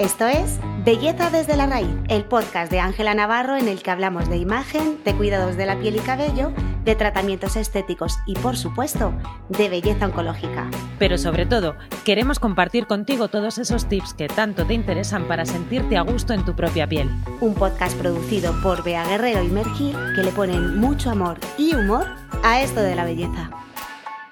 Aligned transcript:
Esto 0.00 0.26
es 0.26 0.58
Belleza 0.82 1.28
desde 1.28 1.58
la 1.58 1.66
raíz, 1.66 1.94
el 2.08 2.24
podcast 2.24 2.72
de 2.72 2.80
Ángela 2.80 3.12
Navarro 3.12 3.58
en 3.58 3.68
el 3.68 3.82
que 3.82 3.90
hablamos 3.90 4.30
de 4.30 4.38
imagen, 4.38 4.98
de 5.04 5.14
cuidados 5.14 5.58
de 5.58 5.66
la 5.66 5.78
piel 5.78 5.96
y 5.96 5.98
cabello, 5.98 6.54
de 6.86 6.94
tratamientos 6.94 7.54
estéticos 7.54 8.18
y, 8.24 8.32
por 8.36 8.56
supuesto, 8.56 9.12
de 9.50 9.68
belleza 9.68 10.06
oncológica. 10.06 10.70
Pero 10.98 11.18
sobre 11.18 11.44
todo, 11.44 11.76
queremos 12.06 12.38
compartir 12.38 12.86
contigo 12.86 13.28
todos 13.28 13.58
esos 13.58 13.90
tips 13.90 14.14
que 14.14 14.28
tanto 14.28 14.64
te 14.64 14.72
interesan 14.72 15.28
para 15.28 15.44
sentirte 15.44 15.98
a 15.98 16.00
gusto 16.00 16.32
en 16.32 16.46
tu 16.46 16.56
propia 16.56 16.86
piel. 16.86 17.10
Un 17.42 17.52
podcast 17.52 17.94
producido 17.98 18.58
por 18.62 18.82
Bea 18.82 19.04
Guerrero 19.04 19.42
y 19.42 19.48
Mergil 19.48 19.94
que 20.16 20.22
le 20.22 20.32
ponen 20.32 20.78
mucho 20.80 21.10
amor 21.10 21.38
y 21.58 21.74
humor 21.74 22.06
a 22.42 22.62
esto 22.62 22.80
de 22.80 22.94
la 22.94 23.04
belleza. 23.04 23.50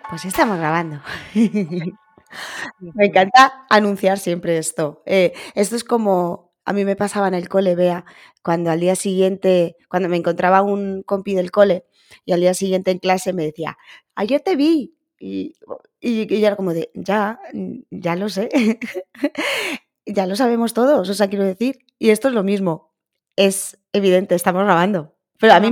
Pues 0.09 0.25
estamos 0.25 0.57
grabando. 0.57 1.03
Me 2.95 3.07
encanta 3.07 3.67
anunciar 3.71 4.19
siempre 4.19 4.59
esto. 4.59 5.03
Eh, 5.07 5.33
esto 5.55 5.77
es 5.77 5.85
como 5.85 6.53
a 6.65 6.73
mí 6.75 6.85
me 6.85 6.97
pasaba 6.97 7.29
en 7.29 7.35
el 7.35 7.49
cole, 7.49 7.75
vea, 7.75 8.05
cuando 8.43 8.71
al 8.71 8.81
día 8.81 8.95
siguiente, 8.95 9.77
cuando 9.89 10.09
me 10.11 10.17
encontraba 10.19 10.61
un 10.63 11.03
compi 11.03 11.35
del 11.35 11.51
cole 11.51 11.87
y 12.27 12.33
al 12.33 12.41
día 12.41 12.53
siguiente 12.55 12.91
en 12.91 12.99
clase 12.99 13.33
me 13.33 13.45
decía, 13.45 13.79
ayer 14.15 14.41
te 14.43 14.55
vi. 14.57 14.95
Y, 15.21 15.55
y, 16.01 16.33
y 16.33 16.45
era 16.45 16.57
como 16.57 16.75
de, 16.75 16.91
ya, 16.95 17.41
ya 17.91 18.15
lo 18.17 18.29
sé, 18.29 18.49
ya 20.07 20.27
lo 20.27 20.37
sabemos 20.37 20.75
todos, 20.75 21.09
o 21.09 21.15
sea, 21.15 21.29
quiero 21.29 21.45
decir. 21.45 21.79
Y 21.99 22.11
esto 22.11 22.29
es 22.29 22.35
lo 22.35 22.45
mismo, 22.45 22.93
es 23.37 23.79
evidente, 23.93 24.35
estamos 24.35 24.65
grabando. 24.65 25.17
Pero 25.41 25.55
a 25.55 25.61
mí, 25.61 25.71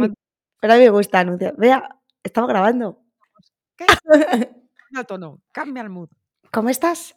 pero 0.61 0.73
a 0.75 0.77
mí 0.77 0.83
me 0.85 0.91
gusta 0.91 1.21
anunciar, 1.21 1.55
vea, 1.57 1.99
estamos 2.25 2.49
grabando. 2.51 3.02
¿Qué? 3.77 3.87
El 4.93 5.07
tono, 5.07 5.43
cambia 5.52 5.83
el 5.83 5.91
mood. 5.91 6.09
¿Cómo 6.53 6.69
estás? 6.69 7.17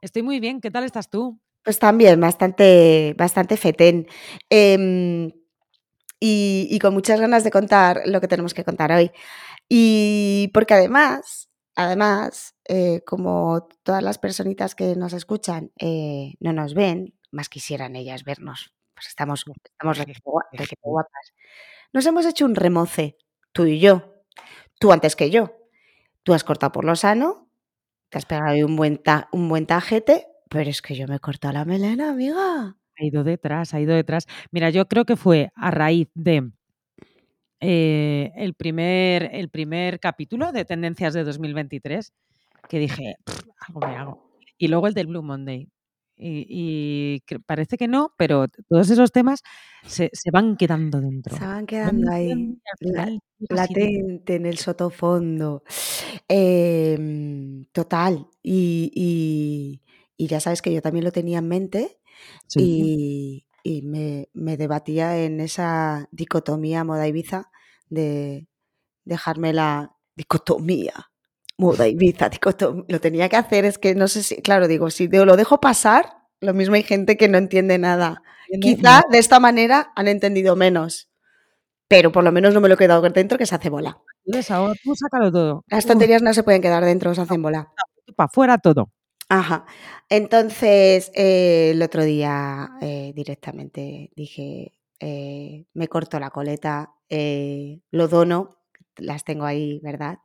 Estoy 0.00 0.22
muy 0.22 0.40
bien, 0.40 0.60
¿qué 0.60 0.70
tal 0.70 0.84
estás 0.84 1.10
tú? 1.10 1.40
Pues 1.64 1.78
también, 1.78 2.20
bastante, 2.20 3.14
bastante 3.18 3.56
fetén. 3.56 4.06
Eh, 4.50 5.32
y, 6.20 6.66
y, 6.70 6.78
con 6.80 6.94
muchas 6.94 7.20
ganas 7.20 7.44
de 7.44 7.50
contar 7.50 8.02
lo 8.06 8.20
que 8.20 8.28
tenemos 8.28 8.54
que 8.54 8.64
contar 8.64 8.90
hoy. 8.90 9.12
Y 9.68 10.50
porque 10.54 10.74
además, 10.74 11.48
además, 11.76 12.54
eh, 12.66 13.02
como 13.06 13.68
todas 13.82 14.02
las 14.02 14.18
personitas 14.18 14.74
que 14.74 14.96
nos 14.96 15.12
escuchan 15.12 15.70
eh, 15.78 16.34
no 16.40 16.52
nos 16.52 16.74
ven, 16.74 17.14
más 17.30 17.48
quisieran 17.48 17.94
ellas 17.94 18.24
vernos, 18.24 18.72
pues 18.94 19.08
estamos, 19.08 19.44
estamos 19.70 19.98
guapas. 20.82 21.32
Nos 21.92 22.06
hemos 22.06 22.26
hecho 22.26 22.46
un 22.46 22.54
remoce, 22.54 23.16
tú 23.52 23.66
y 23.66 23.78
yo. 23.78 24.14
Tú 24.80 24.92
antes 24.92 25.16
que 25.16 25.30
yo. 25.30 25.52
Tú 26.22 26.34
has 26.34 26.44
cortado 26.44 26.72
por 26.72 26.84
lo 26.84 26.96
sano, 26.96 27.47
te 28.08 28.18
has 28.18 28.26
pegado 28.26 28.66
un 28.66 28.76
buen, 28.76 28.98
ta 28.98 29.28
un 29.32 29.48
buen 29.48 29.66
tajete, 29.66 30.26
pero 30.48 30.70
es 30.70 30.82
que 30.82 30.94
yo 30.94 31.06
me 31.06 31.16
he 31.16 31.20
cortado 31.20 31.54
la 31.54 31.64
melena, 31.64 32.10
amiga. 32.10 32.76
Ha 32.98 33.04
ido 33.04 33.24
detrás, 33.24 33.74
ha 33.74 33.80
ido 33.80 33.94
detrás. 33.94 34.26
Mira, 34.50 34.70
yo 34.70 34.88
creo 34.88 35.04
que 35.04 35.16
fue 35.16 35.50
a 35.54 35.70
raíz 35.70 36.08
de 36.14 36.50
eh, 37.60 38.32
el, 38.36 38.54
primer, 38.54 39.30
el 39.32 39.50
primer 39.50 40.00
capítulo 40.00 40.52
de 40.52 40.64
Tendencias 40.64 41.14
de 41.14 41.24
2023 41.24 42.12
que 42.68 42.78
dije, 42.78 43.16
algo 43.66 43.80
me 43.80 43.96
hago. 43.96 44.30
Y 44.58 44.68
luego 44.68 44.86
el 44.86 44.94
del 44.94 45.06
Blue 45.06 45.22
Monday. 45.22 45.68
Y, 46.20 47.22
parece 47.46 47.76
que 47.76 47.86
no, 47.86 48.12
pero 48.16 48.46
todos 48.68 48.90
esos 48.90 49.12
temas 49.12 49.40
se, 49.84 50.10
se, 50.12 50.32
van 50.32 50.56
quedando 50.56 51.00
dentro. 51.00 51.36
Se 51.36 51.44
van 51.44 51.64
quedando 51.64 52.10
ahí, 52.10 52.58
la, 52.80 53.16
latente 53.48 54.34
en 54.34 54.46
el 54.46 54.58
sotofondo. 54.58 55.62
Eh, 56.28 56.96
total. 57.78 58.26
Y, 58.42 58.90
y, 58.92 59.82
y, 60.16 60.26
ya 60.26 60.40
sabes 60.40 60.62
que 60.62 60.72
yo 60.72 60.82
también 60.82 61.04
lo 61.04 61.12
tenía 61.12 61.38
en 61.38 61.46
mente 61.46 62.00
sí. 62.48 62.60
y, 62.60 63.46
y 63.62 63.82
me, 63.82 64.28
me, 64.32 64.56
debatía 64.56 65.16
en 65.16 65.38
esa 65.38 66.08
dicotomía 66.10 66.82
moda 66.82 67.06
Ibiza 67.06 67.52
de 67.88 68.48
dejarme 69.04 69.52
la 69.52 69.94
dicotomía 70.16 71.12
moda 71.56 71.86
Ibiza, 71.86 72.28
dicotomía. 72.28 72.84
Lo 72.88 73.00
tenía 73.00 73.28
que 73.28 73.36
hacer, 73.36 73.64
es 73.64 73.78
que 73.78 73.94
no 73.94 74.08
sé 74.08 74.24
si, 74.24 74.42
claro, 74.42 74.66
digo, 74.66 74.90
si 74.90 75.06
lo 75.06 75.36
dejo 75.36 75.60
pasar, 75.60 76.24
lo 76.40 76.54
mismo 76.54 76.74
hay 76.74 76.82
gente 76.82 77.16
que 77.16 77.28
no 77.28 77.38
entiende 77.38 77.78
nada. 77.78 78.22
Quizá 78.60 79.02
de 79.08 79.18
esta 79.18 79.38
manera 79.38 79.92
han 79.94 80.08
entendido 80.08 80.56
menos, 80.56 81.10
pero 81.86 82.10
por 82.10 82.24
lo 82.24 82.32
menos 82.32 82.54
no 82.54 82.60
me 82.60 82.68
lo 82.68 82.74
he 82.74 82.78
quedado 82.78 83.02
dentro 83.02 83.38
que 83.38 83.46
se 83.46 83.54
hace 83.54 83.70
bola. 83.70 84.02
Tú 84.84 84.94
sácalo 84.94 85.32
todo. 85.32 85.64
Las 85.68 85.86
tonterías 85.86 86.22
no 86.22 86.34
se 86.34 86.42
pueden 86.42 86.62
quedar 86.62 86.84
dentro, 86.84 87.14
se 87.14 87.20
hacen 87.20 87.42
bola. 87.42 87.72
Para 88.16 88.26
afuera 88.26 88.58
todo. 88.58 88.90
Ajá. 89.28 89.66
Entonces, 90.08 91.10
eh, 91.14 91.72
el 91.72 91.82
otro 91.82 92.02
día 92.04 92.70
eh, 92.80 93.12
directamente 93.14 94.10
dije, 94.16 94.72
eh, 95.00 95.66
me 95.74 95.88
corto 95.88 96.18
la 96.18 96.30
coleta, 96.30 96.94
lo 97.10 98.08
dono, 98.08 98.58
las 98.96 99.24
tengo 99.24 99.44
ahí, 99.44 99.80
¿verdad? 99.82 100.18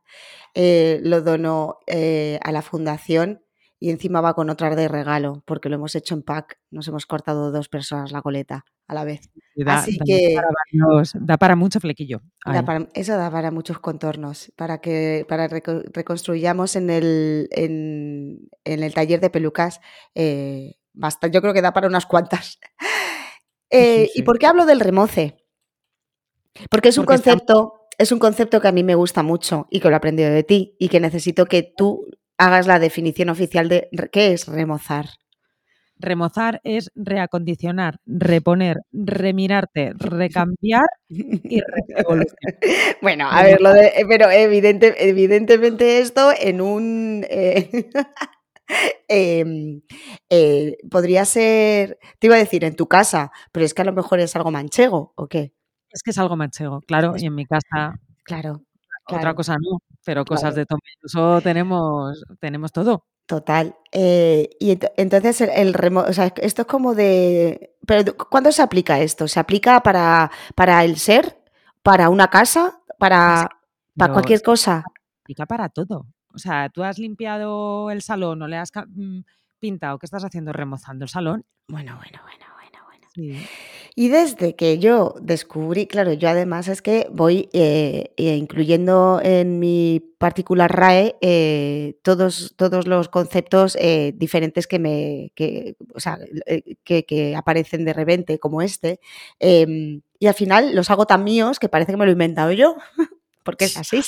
Lo 0.54 1.22
dono 1.22 1.78
a 1.86 2.52
la 2.52 2.62
fundación 2.62 3.43
y 3.84 3.90
encima 3.90 4.22
va 4.22 4.32
con 4.32 4.48
otras 4.48 4.74
de 4.76 4.88
regalo, 4.88 5.42
porque 5.44 5.68
lo 5.68 5.74
hemos 5.74 5.94
hecho 5.94 6.14
en 6.14 6.22
pack. 6.22 6.58
Nos 6.70 6.88
hemos 6.88 7.04
cortado 7.04 7.52
dos 7.52 7.68
personas 7.68 8.12
la 8.12 8.22
coleta 8.22 8.64
a 8.88 8.94
la 8.94 9.04
vez. 9.04 9.28
Da, 9.54 9.80
Así 9.80 9.98
da 9.98 10.04
que 10.06 10.32
para 10.34 10.48
varios, 10.48 11.12
da 11.20 11.36
para 11.36 11.54
mucho 11.54 11.80
flequillo. 11.80 12.22
da 12.46 12.64
para, 12.64 12.88
eso 12.94 13.14
da 13.18 13.30
para 13.30 13.50
muchos 13.50 13.80
contornos, 13.80 14.50
para 14.56 14.78
que 14.78 15.26
para 15.28 15.48
reco 15.48 15.82
reconstruyamos 15.92 16.76
en 16.76 16.88
el, 16.88 17.48
en, 17.50 18.48
en 18.64 18.82
el 18.82 18.94
taller 18.94 19.20
de 19.20 19.28
pelucas. 19.28 19.82
Eh, 20.14 20.76
basta, 20.94 21.26
yo 21.26 21.42
creo 21.42 21.52
que 21.52 21.60
da 21.60 21.74
para 21.74 21.86
unas 21.86 22.06
cuantas. 22.06 22.58
Eh, 23.68 24.06
sí, 24.06 24.10
sí. 24.14 24.20
¿Y 24.20 24.22
por 24.22 24.38
qué 24.38 24.46
hablo 24.46 24.64
del 24.64 24.80
remoce? 24.80 25.44
Porque 26.70 26.88
es 26.88 26.96
un 26.96 27.04
concepto, 27.04 27.74
está... 27.90 28.02
es 28.02 28.12
un 28.12 28.18
concepto 28.18 28.62
que 28.62 28.68
a 28.68 28.72
mí 28.72 28.82
me 28.82 28.94
gusta 28.94 29.22
mucho 29.22 29.66
y 29.68 29.80
que 29.80 29.88
lo 29.88 29.94
he 29.94 29.96
aprendido 29.98 30.30
de 30.30 30.42
ti 30.42 30.74
y 30.78 30.88
que 30.88 31.00
necesito 31.00 31.44
que 31.44 31.74
tú 31.76 32.06
hagas 32.38 32.66
la 32.66 32.78
definición 32.78 33.28
oficial 33.30 33.68
de 33.68 33.88
qué 34.12 34.32
es 34.32 34.46
remozar. 34.48 35.06
Remozar 35.98 36.60
es 36.64 36.90
reacondicionar, 36.96 37.98
reponer, 38.04 38.78
remirarte, 38.92 39.92
recambiar 39.96 40.86
y 41.08 41.60
revolucionar. 41.88 42.58
Bueno, 43.02 43.28
a 43.30 43.42
ver, 43.44 43.60
lo 43.60 43.72
de, 43.72 43.92
pero 44.08 44.30
evidente, 44.30 44.94
evidentemente 45.08 46.00
esto 46.00 46.32
en 46.38 46.60
un... 46.60 47.24
Eh, 47.30 47.70
eh, 49.08 49.44
eh, 50.30 50.76
podría 50.90 51.24
ser, 51.24 51.98
te 52.18 52.26
iba 52.28 52.36
a 52.36 52.38
decir, 52.38 52.64
en 52.64 52.76
tu 52.76 52.88
casa, 52.88 53.30
pero 53.52 53.64
es 53.66 53.74
que 53.74 53.82
a 53.82 53.84
lo 53.84 53.92
mejor 53.92 54.20
es 54.20 54.34
algo 54.36 54.50
manchego, 54.50 55.12
¿o 55.16 55.28
qué? 55.28 55.52
Es 55.90 56.02
que 56.02 56.10
es 56.10 56.18
algo 56.18 56.36
manchego, 56.36 56.80
claro, 56.82 57.14
y 57.16 57.26
en 57.26 57.34
mi 57.34 57.46
casa 57.46 57.94
Claro, 58.24 58.62
otra 59.06 59.34
cosa 59.34 59.54
no, 59.60 59.78
pero 60.04 60.26
cosas 60.26 60.54
Claro. 60.54 60.56
de 60.56 60.66
uso 61.04 61.40
tenemos, 61.42 62.24
tenemos 62.40 62.72
todo. 62.72 63.04
Total. 63.26 63.74
Eh, 63.92 64.50
y 64.60 64.72
ent 64.72 64.84
entonces 64.98 65.40
el, 65.40 65.50
el 65.50 65.74
remo 65.74 66.00
o 66.00 66.12
sea, 66.12 66.26
esto 66.36 66.62
es 66.62 66.68
como 66.68 66.94
de 66.94 67.74
pero, 67.86 68.16
¿cuándo 68.16 68.52
se 68.52 68.62
aplica 68.62 69.00
esto? 69.00 69.28
¿Se 69.28 69.40
aplica 69.40 69.80
para, 69.82 70.30
para 70.54 70.84
el 70.84 70.96
ser? 70.98 71.38
¿Para 71.82 72.08
una 72.10 72.28
casa? 72.28 72.80
¿Para, 72.98 73.48
para 73.96 74.12
Pero 74.12 74.12
cualquier 74.12 74.38
se 74.40 74.44
cosa? 74.44 74.84
aplica 75.22 75.46
para 75.46 75.68
todo. 75.70 76.06
O 76.34 76.38
sea, 76.38 76.68
tú 76.70 76.82
has 76.84 76.98
limpiado 76.98 77.90
el 77.90 78.02
salón 78.02 78.42
o 78.42 78.48
le 78.48 78.56
has 78.58 78.70
mm, 78.88 79.20
pintado, 79.58 79.98
¿qué 79.98 80.06
estás 80.06 80.24
haciendo? 80.24 80.52
¿Remozando 80.52 81.04
el 81.04 81.08
salón? 81.10 81.44
Bueno, 81.68 81.96
bueno, 81.96 82.20
bueno. 82.22 82.44
Sí. 83.14 83.36
Y 83.94 84.08
desde 84.08 84.56
que 84.56 84.78
yo 84.80 85.14
descubrí, 85.22 85.86
claro, 85.86 86.12
yo 86.14 86.28
además 86.28 86.66
es 86.66 86.82
que 86.82 87.06
voy 87.12 87.48
eh, 87.52 88.12
eh, 88.16 88.34
incluyendo 88.36 89.20
en 89.22 89.60
mi 89.60 90.00
particular 90.18 90.72
RAE 90.74 91.16
eh, 91.20 91.96
todos, 92.02 92.54
todos 92.56 92.88
los 92.88 93.08
conceptos 93.08 93.76
diferentes 94.14 94.66
que 94.66 94.80
me 94.80 95.30
que, 95.36 95.76
o 95.94 96.00
sea, 96.00 96.18
que, 96.82 97.04
que 97.04 97.36
aparecen 97.36 97.84
de 97.84 97.92
repente, 97.92 98.40
como 98.40 98.62
este, 98.62 98.98
em, 99.38 100.02
y 100.18 100.26
al 100.26 100.34
final 100.34 100.74
los 100.74 100.90
hago 100.90 101.06
tan 101.06 101.22
míos 101.22 101.60
que 101.60 101.68
parece 101.68 101.92
que 101.92 101.96
me 101.98 102.04
lo 102.04 102.10
he 102.10 102.14
inventado 102.14 102.50
yo, 102.50 102.76
porque 103.44 103.66
es 103.66 103.76
así. 103.76 103.98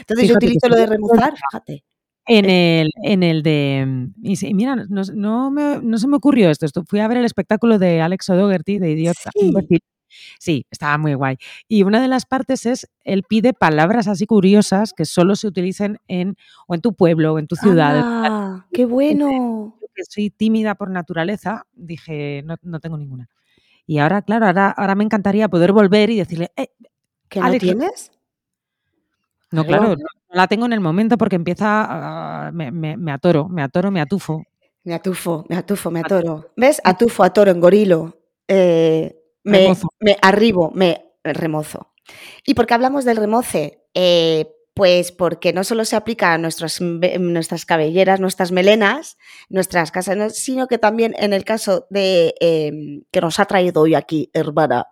Entonces 0.00 0.28
yo 0.28 0.34
Fíjate 0.34 0.46
utilizo 0.46 0.68
lo 0.68 0.76
de 0.76 0.86
remozar, 0.86 1.34
fíjate. 1.36 1.84
En 2.28 2.50
el, 2.50 2.90
en 3.02 3.22
el 3.22 3.42
de. 3.42 3.84
mm, 3.86 4.14
Y 4.22 4.36
sí, 4.36 4.52
mira, 4.54 4.76
no, 4.76 5.02
no, 5.14 5.50
me, 5.50 5.80
no 5.82 5.98
se 5.98 6.08
me 6.08 6.16
ocurrió 6.16 6.50
esto. 6.50 6.66
esto. 6.66 6.84
Fui 6.86 7.00
a 7.00 7.08
ver 7.08 7.18
el 7.18 7.24
espectáculo 7.24 7.78
de 7.78 8.00
Alex 8.00 8.28
O'Doherty, 8.30 8.78
de 8.78 8.90
Idiota. 8.90 9.30
Sí. 9.34 9.52
Sí, 10.38 10.66
estaba 10.70 10.96
muy 10.98 11.14
guay. 11.14 11.36
Y 11.68 11.82
una 11.82 12.00
de 12.00 12.08
las 12.08 12.24
partes 12.26 12.64
es, 12.64 12.88
él 13.04 13.22
pide 13.28 13.52
palabras 13.52 14.08
así 14.08 14.26
curiosas 14.26 14.92
que 14.92 15.04
solo 15.04 15.36
se 15.36 15.46
utilicen 15.46 15.98
en, 16.08 16.36
o 16.66 16.74
en 16.74 16.80
tu 16.80 16.94
pueblo, 16.94 17.34
o 17.34 17.38
en 17.38 17.46
tu 17.46 17.56
ciudad. 17.56 17.98
¡Anda! 17.98 18.66
¡Qué 18.72 18.86
bueno! 18.86 19.76
Yo 19.80 19.86
que 19.94 20.04
soy 20.08 20.30
tímida 20.30 20.74
por 20.74 20.90
naturaleza, 20.90 21.66
dije, 21.74 22.42
no, 22.46 22.56
no 22.62 22.80
tengo 22.80 22.96
ninguna. 22.98 23.28
Y 23.86 23.98
ahora, 23.98 24.22
claro, 24.22 24.46
ahora, 24.46 24.70
ahora 24.70 24.94
me 24.94 25.04
encantaría 25.04 25.48
poder 25.48 25.72
volver 25.72 26.10
y 26.10 26.16
decirle, 26.18 26.50
eh, 26.56 26.68
¿Que 27.28 27.40
no 27.40 27.46
Alex, 27.46 27.62
tienes? 27.62 28.12
No, 29.56 29.64
Claro. 29.66 29.82
claro, 29.84 29.96
no 30.00 30.34
la 30.34 30.46
tengo 30.46 30.66
en 30.66 30.72
el 30.72 30.80
momento 30.80 31.16
porque 31.18 31.36
empieza, 31.36 32.46
a- 32.48 32.52
me, 32.52 32.70
me- 32.70 32.96
me 32.96 33.12
atoro, 33.12 33.48
me 33.48 33.62
atoro, 33.62 33.90
me 33.90 34.00
atufo. 34.00 34.42
Me 34.84 34.94
atufo, 34.94 35.44
me 35.48 35.56
atufo, 35.56 35.90
me 35.90 36.00
atoro. 36.00 36.50
¿Ves? 36.56 36.80
Atufo, 36.84 37.24
atoro, 37.24 37.50
engorilo. 37.50 38.18
Eh, 38.46 39.16
me, 39.42 39.58
Remozo. 39.58 39.88
me 40.00 40.16
arribo, 40.22 40.70
me 40.74 41.04
remozo. 41.24 41.92
¿Y 42.46 42.54
por 42.54 42.66
qué 42.66 42.74
hablamos 42.74 43.04
del 43.04 43.16
remoce? 43.16 43.82
Eh, 43.94 44.46
pues 44.74 45.10
porque 45.10 45.52
no 45.54 45.64
solo 45.64 45.84
se 45.86 45.96
aplica 45.96 46.34
a 46.34 46.38
nuestras, 46.38 46.80
nuestras 46.80 47.64
cabelleras, 47.64 48.20
nuestras 48.20 48.52
melenas, 48.52 49.16
nuestras 49.48 49.90
casas, 49.90 50.16
no, 50.18 50.28
sino 50.30 50.66
que 50.68 50.76
también 50.78 51.14
en 51.18 51.32
el 51.32 51.44
caso 51.44 51.86
de 51.90 52.34
eh, 52.40 53.00
que 53.10 53.20
nos 53.22 53.40
ha 53.40 53.46
traído 53.46 53.80
hoy 53.80 53.94
aquí, 53.94 54.30
hermana, 54.34 54.86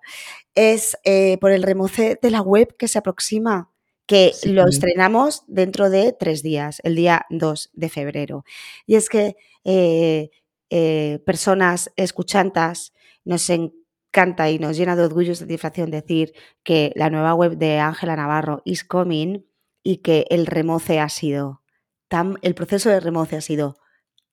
es 0.55 0.97
eh, 1.05 1.37
por 1.39 1.53
el 1.53 1.63
remoce 1.63 2.19
de 2.21 2.31
la 2.31 2.41
web 2.41 2.75
que 2.79 2.89
se 2.89 2.99
aproxima, 2.99 3.71
que 4.07 4.33
Sí. 4.35 4.51
lo 4.53 4.67
estrenamos 4.69 5.45
dentro 5.47 5.91
de 5.91 6.13
tres 6.13 6.43
días, 6.43 6.81
el 6.85 6.95
día 6.97 7.25
2 7.31 7.71
de 7.73 7.89
febrero. 7.89 8.45
Y 8.87 8.97
es 8.97 9.09
que 9.09 9.37
eh, 9.65 10.31
eh, 10.71 11.21
personas 11.27 11.91
escuchantas 11.97 12.93
nos 13.25 13.49
encanta 13.51 14.51
y 14.51 14.59
nos 14.59 14.77
llena 14.77 14.97
de 14.97 15.05
orgullo 15.05 15.33
y 15.33 15.37
satisfacción 15.37 15.91
decir 15.91 16.35
que 16.63 16.93
la 16.97 17.11
nueva 17.11 17.35
web 17.35 17.57
de 17.57 17.79
Ángela 17.79 18.17
Navarro 18.17 18.61
is 18.65 18.85
coming 18.85 19.45
y 19.83 19.99
que 19.99 20.27
el 20.31 20.47
remoce 20.47 21.01
ha 21.01 21.09
sido 21.09 21.63
tan, 22.09 22.37
el 22.43 22.55
proceso 22.55 22.91
de 22.91 23.01
remoce 23.01 23.37
ha 23.37 23.41
sido 23.41 23.77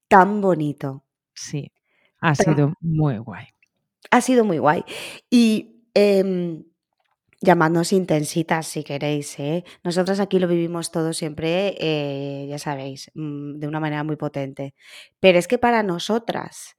tan 0.10 0.42
bonito, 0.42 1.06
Sí, 1.34 1.72
ha 2.20 2.36
sido 2.36 2.74
muy 2.82 3.18
guay. 3.20 3.46
ha 4.12 4.20
sido 4.22 4.44
muy 4.44 4.58
guay. 4.60 4.84
Y 5.30 5.86
em, 5.94 6.66
llamadnos 7.42 7.94
intensitas 7.94 8.68
si 8.68 8.84
queréis. 8.84 9.40
¿eh? 9.40 9.64
Nosotras 9.84 10.20
aquí 10.20 10.40
lo 10.40 10.48
vivimos 10.48 10.92
todo 10.92 11.14
siempre, 11.14 11.76
eh, 11.80 12.48
ya 12.50 12.60
sabéis, 12.60 13.12
mm, 13.16 13.58
de 13.60 13.68
una 13.68 13.80
manera 13.80 14.04
muy 14.04 14.16
potente. 14.16 14.76
Pero 15.20 15.40
es 15.40 15.48
que 15.48 15.58
para 15.58 15.84
nosotras, 15.84 16.76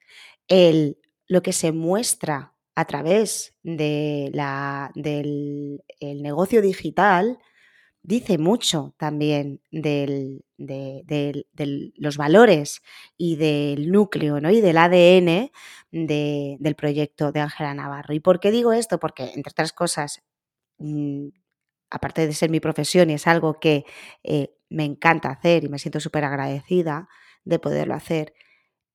el, 0.48 0.98
lo 1.28 1.42
que 1.42 1.52
se 1.52 1.72
muestra 1.72 2.54
a 2.74 2.84
través 2.86 3.54
de 3.62 4.30
la, 4.34 4.90
del 4.94 5.82
el 6.00 6.22
negocio 6.22 6.62
digital 6.62 7.38
dice 8.02 8.38
mucho 8.38 8.94
también 8.98 9.60
del- 9.70 10.44
de, 10.58 11.02
del- 11.52 11.92
los 11.96 12.16
valores 12.16 12.82
y 13.16 13.36
del 13.36 13.90
núcleo 13.92 14.40
¿no? 14.40 14.50
y 14.50 14.60
del 14.60 14.78
ADN 14.78 15.52
de- 15.92 16.56
del 16.60 16.74
proyecto 16.74 17.32
de 17.32 17.40
Ángela 17.40 17.74
Navarro. 17.74 18.14
¿Y 18.14 18.20
por 18.20 18.40
qué 18.40 18.50
digo 18.50 18.72
esto? 18.72 18.98
Porque, 18.98 19.24
entre 19.34 19.50
otras 19.50 19.72
cosas, 19.72 20.22
aparte 21.90 22.26
de 22.26 22.32
ser 22.32 22.50
mi 22.50 22.60
profesión 22.60 23.10
y 23.10 23.14
es 23.14 23.26
algo 23.26 23.60
que 23.60 23.84
eh, 24.24 24.54
me 24.70 24.84
encanta 24.84 25.30
hacer 25.30 25.64
y 25.64 25.68
me 25.68 25.78
siento 25.78 26.00
súper 26.00 26.24
agradecida 26.24 27.08
de 27.44 27.58
poderlo 27.58 27.94
hacer, 27.94 28.34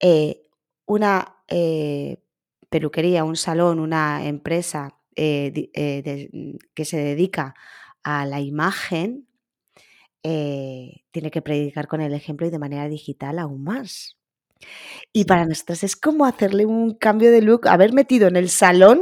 eh, 0.02 0.44
una 0.86 1.38
eh, 1.50 2.18
peluquería, 2.70 3.24
un 3.26 3.36
salón, 3.38 3.80
una 3.80 4.26
empresa 4.28 4.98
de- 5.16 6.30
mm, 6.34 6.58
que 6.76 6.86
se 6.86 6.98
dedica 6.98 7.56
a 8.04 8.26
la 8.26 8.42
imagen, 8.42 9.28
tiene 11.12 11.32
que 11.32 11.42
predicar 11.42 11.88
con 11.88 12.02
el 12.02 12.14
ejemplo 12.14 12.48
y 12.48 12.50
de 12.50 12.60
manera 12.60 12.88
digital 12.90 13.40
aún 13.40 13.64
más. 13.64 14.18
Y 15.14 15.26
para 15.26 15.46
nosotros 15.46 15.84
es 15.84 15.96
como 15.96 16.26
hacerle 16.26 16.66
un 16.66 16.94
cambio 16.96 17.32
de 17.32 17.42
look, 17.42 17.68
haber 17.68 17.94
metido 17.94 18.28
en 18.28 18.36
el 18.36 18.50
salón 18.50 19.02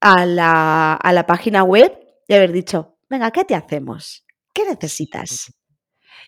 a 0.00 0.26
la, 0.26 0.94
a 0.94 1.12
la 1.12 1.26
página 1.26 1.62
web 1.64 1.92
y 2.26 2.34
haber 2.34 2.52
dicho, 2.52 2.96
venga, 3.08 3.30
¿qué 3.30 3.44
te 3.44 3.54
hacemos? 3.54 4.24
¿Qué 4.54 4.64
necesitas? 4.64 5.52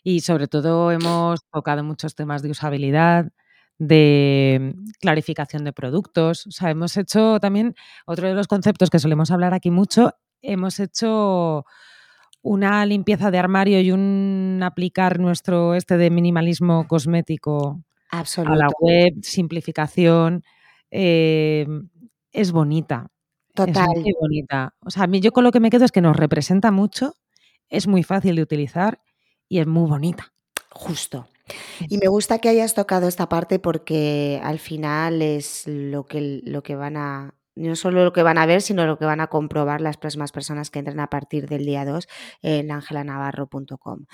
Y 0.03 0.21
sobre 0.21 0.49
todo 0.49 0.91
hemos 0.91 1.41
tocado 1.53 1.85
muchos 1.85 2.15
temas 2.15 2.43
de 2.43 2.51
usabilidad, 2.51 3.31
de 3.79 4.75
mm, 4.75 4.85
clarificación 5.01 5.65
de 5.65 5.73
productos. 5.73 6.47
O 6.47 6.51
sea, 6.51 6.71
hemos 6.71 6.97
hecho 6.97 7.39
también 7.41 7.75
otro 8.07 8.29
de 8.29 8.35
los 8.35 8.49
conceptos 8.49 8.91
que 8.91 8.99
solemos 8.99 9.31
hablar 9.31 9.55
aquí 9.55 9.71
mucho, 9.71 10.13
hemos 10.41 10.81
hecho 10.81 11.65
una 12.43 12.85
limpieza 12.85 13.31
de 13.31 13.39
armario 13.39 13.81
y 13.81 13.93
un 13.93 14.61
aplicar 14.65 15.21
nuestro 15.21 15.75
este 15.75 15.97
de 15.97 16.11
minimalismo 16.11 16.89
cosmético 16.89 17.85
a 18.11 18.25
la 18.57 18.69
web, 18.81 19.15
simplificación, 19.23 20.43
eh, 20.91 21.67
es 22.33 22.51
bonita, 22.51 23.12
es 23.55 23.67
Total. 23.67 23.89
muy 24.01 24.15
bonita. 24.19 24.75
O 24.85 24.91
sea, 24.91 25.05
a 25.05 25.07
mí 25.07 25.21
yo 25.21 25.33
con 25.33 25.45
lo 25.45 25.53
que 25.53 25.61
me 25.61 25.71
quedo 25.71 25.85
es 25.85 25.93
que 25.93 26.01
nos 26.01 26.17
representa 26.17 26.71
mucho, 26.71 27.15
es 27.69 27.87
muy 27.87 28.03
fácil 28.03 28.37
de 28.37 28.43
utilizar 28.43 29.01
y 29.49 29.61
es 29.61 29.67
muy 29.67 29.89
bonita. 29.89 30.33
Justo. 30.71 31.29
Y 31.89 31.99
me 31.99 32.09
gusta 32.09 32.39
que 32.39 32.49
hayas 32.49 32.75
tocado 32.75 33.09
esta 33.09 33.29
parte 33.29 33.59
porque 33.59 34.41
al 34.43 34.59
final 34.59 35.21
es 35.21 35.67
lo 35.67 36.07
que, 36.07 36.41
lo 36.45 36.63
que 36.63 36.77
van 36.77 36.97
a, 36.97 37.35
no 37.55 37.77
solo 37.77 38.05
lo 38.05 38.13
que 38.13 38.23
van 38.23 38.39
a 38.39 38.47
ver, 38.47 38.63
sino 38.63 38.87
lo 38.87 38.99
que 38.99 39.05
van 39.05 39.21
a 39.21 39.27
comprobar 39.27 39.81
las 39.81 39.99
próximas 39.99 40.33
personas 40.33 40.71
que 40.71 40.79
entren 40.79 41.01
a 41.01 41.11
partir 41.11 41.49
del 41.49 41.67
día 41.67 41.85
2 41.85 42.09
en 42.43 42.71
angelanavarro.com. 42.71 44.07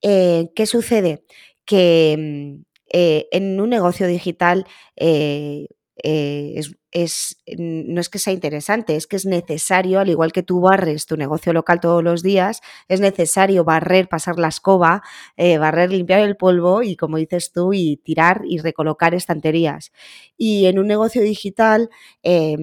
Eh, 0.00 0.50
¿Qué 0.54 0.66
sucede? 0.66 1.24
Que 1.66 2.62
mm, 2.62 2.64
eh, 2.92 3.28
en 3.32 3.60
un 3.60 3.70
negocio 3.70 4.06
digital 4.06 4.66
eh, 4.94 5.66
eh, 6.02 6.52
es, 6.56 6.76
es, 6.96 7.36
no 7.58 8.00
es 8.00 8.08
que 8.08 8.18
sea 8.18 8.32
interesante, 8.32 8.96
es 8.96 9.06
que 9.06 9.16
es 9.16 9.26
necesario, 9.26 10.00
al 10.00 10.08
igual 10.08 10.32
que 10.32 10.42
tú 10.42 10.62
barres 10.62 11.04
tu 11.04 11.18
negocio 11.18 11.52
local 11.52 11.78
todos 11.78 12.02
los 12.02 12.22
días, 12.22 12.62
es 12.88 13.00
necesario 13.00 13.64
barrer, 13.64 14.08
pasar 14.08 14.38
la 14.38 14.48
escoba, 14.48 15.02
eh, 15.36 15.58
barrer, 15.58 15.90
limpiar 15.92 16.20
el 16.20 16.38
polvo 16.38 16.82
y, 16.82 16.96
como 16.96 17.18
dices 17.18 17.52
tú, 17.52 17.74
y 17.74 17.98
tirar 17.98 18.42
y 18.46 18.60
recolocar 18.60 19.14
estanterías. 19.14 19.92
Y 20.38 20.64
en 20.66 20.78
un 20.78 20.86
negocio 20.86 21.20
digital 21.20 21.90
eh, 22.22 22.56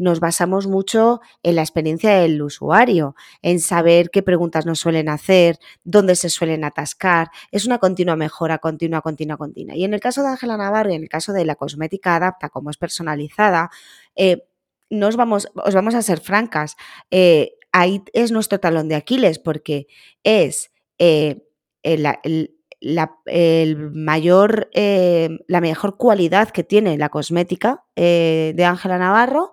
nos 0.00 0.18
basamos 0.18 0.66
mucho 0.66 1.20
en 1.42 1.56
la 1.56 1.60
experiencia 1.60 2.14
del 2.14 2.40
usuario, 2.40 3.14
en 3.42 3.60
saber 3.60 4.08
qué 4.10 4.22
preguntas 4.22 4.64
nos 4.64 4.80
suelen 4.80 5.10
hacer, 5.10 5.58
dónde 5.84 6.16
se 6.16 6.30
suelen 6.30 6.64
atascar. 6.64 7.30
Es 7.52 7.66
una 7.66 7.78
continua 7.78 8.16
mejora, 8.16 8.58
continua, 8.58 9.02
continua, 9.02 9.36
continua. 9.36 9.76
Y 9.76 9.84
en 9.84 9.92
el 9.92 10.00
caso 10.00 10.22
de 10.22 10.28
Ángela 10.28 10.56
Navarro 10.56 10.90
y 10.90 10.94
en 10.94 11.02
el 11.02 11.10
caso 11.10 11.34
de 11.34 11.44
la 11.44 11.54
cosmética 11.54 12.16
adapta, 12.16 12.48
como 12.48 12.70
es 12.70 12.78
personalizada, 12.78 13.70
eh, 14.16 14.42
nos 14.88 15.16
vamos, 15.16 15.48
os 15.54 15.74
vamos 15.74 15.94
a 15.94 16.00
ser 16.00 16.20
francas. 16.20 16.76
Eh, 17.10 17.52
ahí 17.70 18.02
es 18.14 18.32
nuestro 18.32 18.58
talón 18.58 18.88
de 18.88 18.94
Aquiles 18.94 19.38
porque 19.38 19.86
es 20.24 20.72
eh, 20.98 21.46
el, 21.82 22.06
el, 22.22 22.56
la, 22.80 23.16
el, 23.26 23.90
mayor, 23.92 24.70
eh, 24.72 25.38
la 25.46 25.60
mejor 25.60 25.96
cualidad 25.96 26.50
que 26.50 26.64
tiene 26.64 26.98
la 26.98 27.08
cosmética 27.08 27.84
eh, 27.96 28.52
de 28.56 28.64
Ángela 28.64 28.98
Navarro 28.98 29.52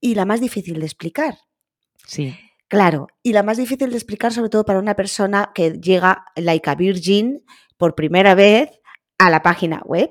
y 0.00 0.14
la 0.14 0.24
más 0.24 0.40
difícil 0.40 0.80
de 0.80 0.86
explicar. 0.86 1.38
Sí. 2.06 2.34
Claro, 2.68 3.08
y 3.22 3.32
la 3.32 3.42
más 3.42 3.58
difícil 3.58 3.90
de 3.90 3.96
explicar 3.96 4.32
sobre 4.32 4.48
todo 4.48 4.64
para 4.64 4.78
una 4.78 4.96
persona 4.96 5.50
que 5.54 5.72
llega 5.72 6.24
like 6.36 6.70
a 6.70 6.74
virgin 6.74 7.44
por 7.76 7.94
primera 7.94 8.34
vez 8.34 8.70
a 9.18 9.28
la 9.28 9.42
página 9.42 9.82
web. 9.84 10.10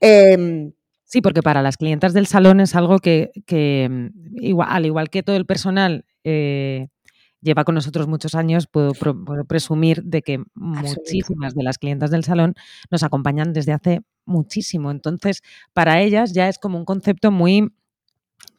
Eh, 0.00 0.72
Sí, 1.08 1.22
porque 1.22 1.42
para 1.42 1.62
las 1.62 1.78
clientas 1.78 2.12
del 2.12 2.26
salón 2.26 2.60
es 2.60 2.76
algo 2.76 2.98
que, 2.98 3.30
que 3.46 4.10
igual, 4.34 4.68
al 4.70 4.84
igual 4.84 5.08
que 5.08 5.22
todo 5.22 5.36
el 5.36 5.46
personal 5.46 6.04
eh, 6.22 6.88
lleva 7.40 7.64
con 7.64 7.74
nosotros 7.74 8.08
muchos 8.08 8.34
años, 8.34 8.66
puedo, 8.66 8.92
puedo 8.92 9.44
presumir 9.44 10.02
de 10.02 10.22
que 10.22 10.42
muchísimas 10.54 11.54
de 11.54 11.62
las 11.62 11.78
clientas 11.78 12.10
del 12.10 12.24
salón 12.24 12.54
nos 12.90 13.02
acompañan 13.02 13.52
desde 13.52 13.72
hace 13.72 14.00
muchísimo. 14.24 14.90
Entonces, 14.90 15.42
para 15.72 16.00
ellas 16.00 16.32
ya 16.32 16.48
es 16.48 16.58
como 16.58 16.78
un 16.78 16.84
concepto 16.84 17.30
muy 17.30 17.72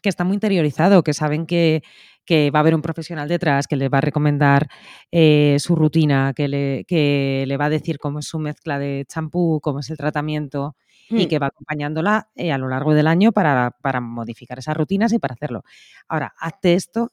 que 0.01 0.09
está 0.09 0.23
muy 0.23 0.35
interiorizado, 0.35 1.03
que 1.03 1.13
saben 1.13 1.45
que, 1.45 1.83
que 2.25 2.51
va 2.51 2.59
a 2.59 2.61
haber 2.61 2.75
un 2.75 2.81
profesional 2.81 3.27
detrás, 3.27 3.67
que 3.67 3.75
les 3.75 3.89
va 3.91 3.97
a 3.97 4.01
recomendar 4.01 4.69
eh, 5.11 5.57
su 5.59 5.75
rutina, 5.75 6.33
que 6.33 6.47
le, 6.47 6.85
que 6.85 7.43
le 7.47 7.57
va 7.57 7.65
a 7.65 7.69
decir 7.69 7.97
cómo 7.99 8.19
es 8.19 8.25
su 8.25 8.39
mezcla 8.39 8.79
de 8.79 9.05
champú, 9.07 9.59
cómo 9.61 9.79
es 9.79 9.89
el 9.89 9.97
tratamiento 9.97 10.75
y 11.11 11.27
que 11.27 11.39
va 11.39 11.47
acompañándola 11.47 12.29
eh, 12.35 12.51
a 12.51 12.59
lo 12.59 12.69
largo 12.69 12.93
del 12.93 13.07
año 13.07 13.31
para, 13.31 13.71
para, 13.81 13.99
modificar 13.99 14.59
esas 14.59 14.77
rutinas 14.77 15.11
y 15.11 15.17
para 15.17 15.33
hacerlo. 15.33 15.63
Ahora, 16.07 16.35
hazte 16.37 16.75
esto 16.75 17.11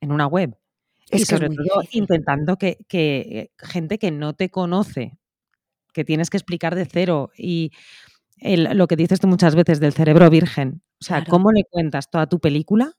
en 0.00 0.12
una 0.12 0.26
web. 0.26 0.56
Es 1.10 1.22
y 1.22 1.26
que 1.26 1.26
sobre 1.26 1.48
es 1.48 1.54
todo 1.56 1.82
difícil. 1.82 2.00
intentando 2.02 2.56
que, 2.56 2.78
que, 2.88 3.52
gente 3.58 3.98
que 3.98 4.10
no 4.10 4.34
te 4.34 4.50
conoce, 4.50 5.18
que 5.92 6.04
tienes 6.04 6.30
que 6.30 6.36
explicar 6.38 6.74
de 6.74 6.86
cero 6.86 7.30
y 7.36 7.72
el, 8.38 8.64
lo 8.78 8.86
que 8.88 8.96
dices 8.96 9.20
tú 9.20 9.28
muchas 9.28 9.54
veces 9.56 9.80
del 9.80 9.92
cerebro 9.94 10.30
virgen. 10.30 10.82
O 11.00 11.04
sea, 11.04 11.24
Claro. 11.24 11.30
¿cómo 11.30 11.52
le 11.52 11.64
cuentas 11.64 12.10
toda 12.10 12.28
tu 12.28 12.40
película 12.40 12.94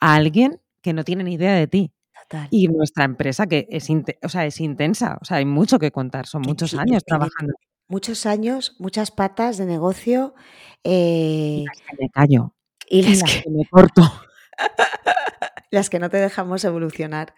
a 0.00 0.14
alguien 0.16 0.60
que 0.82 0.92
no 0.92 1.04
tiene 1.04 1.24
ni 1.24 1.34
idea 1.34 1.54
de 1.54 1.66
ti? 1.68 1.92
Total. 2.28 2.48
Y 2.50 2.68
nuestra 2.68 3.04
empresa 3.04 3.46
que 3.46 3.66
es, 3.70 3.88
o 4.22 4.28
sea, 4.28 4.46
es 4.46 4.60
intensa, 4.60 5.18
o 5.20 5.24
sea, 5.24 5.38
hay 5.38 5.44
mucho 5.46 5.78
que 5.78 5.90
contar, 5.92 6.26
son 6.26 6.42
muchos 6.42 6.70
sí, 6.72 6.78
años 6.78 7.04
trabajando. 7.04 7.54
Muchos 7.88 8.26
años, 8.26 8.76
muchas 8.78 9.10
patas 9.10 9.58
de 9.58 9.66
negocio. 9.66 10.34
Y 10.82 11.62
Eh, 11.62 11.64
las 11.66 11.80
que 11.82 11.96
me 12.00 12.10
callo. 12.10 12.54
y 12.88 13.00
Y 13.00 13.02
las 13.02 13.20
las 13.20 13.32
que, 13.34 13.42
que 13.42 13.50
me 13.50 13.64
corto. 13.70 14.02
las 15.74 15.90
que 15.90 15.98
no 15.98 16.08
te 16.08 16.16
dejamos 16.16 16.64
evolucionar. 16.64 17.34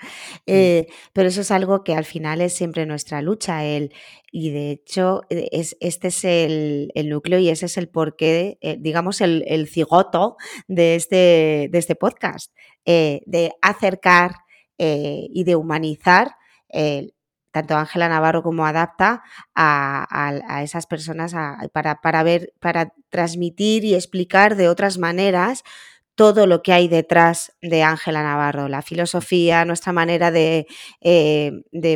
Eh, 0.47 0.87
pero 1.13 1.29
eso 1.29 1.41
es 1.41 1.51
algo 1.51 1.83
que 1.83 1.95
al 1.95 2.05
final 2.05 2.41
es 2.41 2.53
siempre 2.53 2.87
nuestra 2.87 3.23
lucha. 3.23 3.65
El, 3.65 3.93
y 4.31 4.51
de 4.51 4.71
hecho, 4.71 5.23
eh, 5.31 5.49
es, 5.53 5.77
este 5.81 6.09
es 6.09 6.25
el, 6.25 6.93
núcleo 7.09 7.39
y 7.39 7.49
ese 7.49 7.67
es 7.67 7.77
el 7.77 7.89
porqué, 7.89 8.59
eh, 8.61 8.77
digamos, 8.79 9.21
el, 9.21 9.69
cigoto 9.69 10.37
de 10.69 10.95
este, 10.95 11.69
de 11.71 11.79
este 11.79 11.97
podcast, 11.97 12.53
de 12.85 13.53
acercar 13.63 14.33
y 14.79 15.43
de 15.45 15.57
humanizar 15.57 16.37
tanto 17.51 17.75
Ángela 17.75 18.11
Navarro 18.11 18.43
como 18.43 18.67
Adapta 18.67 19.23
a, 19.55 20.61
esas 20.63 20.87
personas 20.87 21.35
para, 21.73 22.03
para, 22.03 22.23
ver, 22.23 22.53
para 22.61 22.93
transmitir 23.09 23.85
y 23.85 23.95
explicar 23.95 24.57
de 24.57 24.69
otras 24.69 24.99
maneras 24.99 25.65
todo 26.17 26.47
lo 26.47 26.63
que 26.63 26.73
hay 26.73 26.89
detrás 26.89 27.53
de 27.61 27.83
Ángela 27.83 28.23
Navarro, 28.23 28.69
la 28.69 28.81
filosofía, 28.81 29.67
nuestra 29.67 29.93
manera 29.93 30.31
de, 30.31 30.67
eh, 31.03 31.53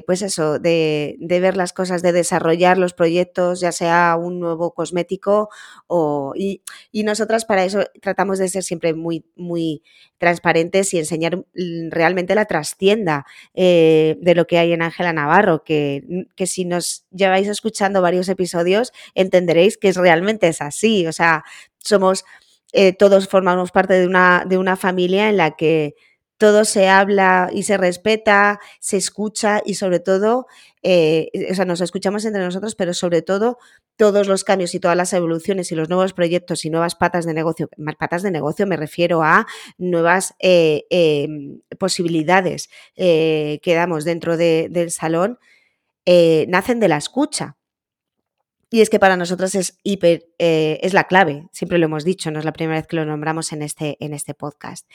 pues 0.06 0.20
eso, 0.20 0.58
de, 0.58 1.16
ver 1.18 1.56
las 1.56 1.72
cosas, 1.72 2.02
de 2.02 2.12
desarrollar 2.12 2.76
los 2.76 2.92
proyectos, 2.92 3.60
ya 3.60 3.72
sea 3.72 4.16
un 4.20 4.38
nuevo 4.38 4.74
cosmético 4.74 5.48
o, 5.86 6.34
y, 6.36 6.62
nosotras 6.92 7.46
para 7.46 7.64
eso 7.64 7.82
tratamos 8.02 8.38
de 8.38 8.48
ser 8.48 8.62
siempre 8.62 8.92
muy, 8.92 9.24
muy 9.36 9.82
transparentes 10.18 10.92
y 10.92 10.98
enseñar 10.98 11.42
realmente 11.88 12.34
la 12.34 12.44
trastienda 12.44 13.24
eh, 13.54 14.18
de 14.20 14.34
lo 14.34 14.46
que 14.46 14.58
hay 14.58 14.72
en 14.72 14.82
Ángela 14.82 15.14
Navarro, 15.14 15.64
que, 15.64 16.26
que 16.36 16.46
si 16.46 16.66
nos 16.66 17.06
lleváis 17.10 17.48
escuchando 17.48 18.02
varios 18.02 18.28
episodios 18.28 18.92
entenderéis 19.14 19.78
que 19.78 19.92
realmente 19.92 20.46
es 20.48 20.60
así, 20.60 21.06
o 21.06 21.12
sea, 21.12 21.42
somos 21.78 22.26
eh, 22.72 22.92
todos 22.92 23.28
formamos 23.28 23.72
parte 23.72 23.94
de 23.94 24.06
una, 24.06 24.44
de 24.46 24.58
una 24.58 24.76
familia 24.76 25.28
en 25.28 25.36
la 25.36 25.52
que 25.52 25.94
todo 26.36 26.64
se 26.64 26.88
habla 26.88 27.50
y 27.52 27.64
se 27.64 27.76
respeta, 27.76 28.60
se 28.80 28.96
escucha 28.96 29.60
y 29.64 29.74
sobre 29.74 30.00
todo, 30.00 30.46
eh, 30.82 31.30
o 31.50 31.54
sea, 31.54 31.66
nos 31.66 31.82
escuchamos 31.82 32.24
entre 32.24 32.42
nosotros, 32.42 32.74
pero 32.74 32.94
sobre 32.94 33.20
todo 33.20 33.58
todos 33.96 34.26
los 34.26 34.42
cambios 34.44 34.74
y 34.74 34.80
todas 34.80 34.96
las 34.96 35.12
evoluciones 35.12 35.70
y 35.70 35.74
los 35.74 35.90
nuevos 35.90 36.14
proyectos 36.14 36.64
y 36.64 36.70
nuevas 36.70 36.94
patas 36.94 37.26
de 37.26 37.34
negocio, 37.34 37.68
patas 37.98 38.22
de 38.22 38.30
negocio 38.30 38.66
me 38.66 38.78
refiero 38.78 39.22
a 39.22 39.46
nuevas 39.76 40.34
eh, 40.38 40.84
em, 40.88 41.60
posibilidades 41.78 42.70
que 42.96 43.60
damos 43.74 44.04
dentro 44.04 44.38
del 44.38 44.90
salón, 44.90 45.38
nacen 46.06 46.80
de 46.80 46.88
la 46.88 46.96
escucha. 46.96 47.58
Y 48.70 48.80
es 48.80 48.90
que 48.90 49.00
para 49.00 49.16
nosotros 49.16 49.54
es 49.56 49.78
hiper, 49.82 50.26
eh, 50.38 50.78
es 50.82 50.94
la 50.94 51.04
clave, 51.04 51.48
siempre 51.52 51.78
lo 51.78 51.86
hemos 51.86 52.04
dicho, 52.04 52.30
no 52.30 52.38
es 52.38 52.44
la 52.44 52.52
primera 52.52 52.78
vez 52.78 52.86
que 52.86 52.96
lo 52.96 53.04
nombramos 53.04 53.52
en 53.52 53.62
este, 53.62 53.96
en 53.98 54.14
este 54.14 54.32
podcast. 54.32 54.88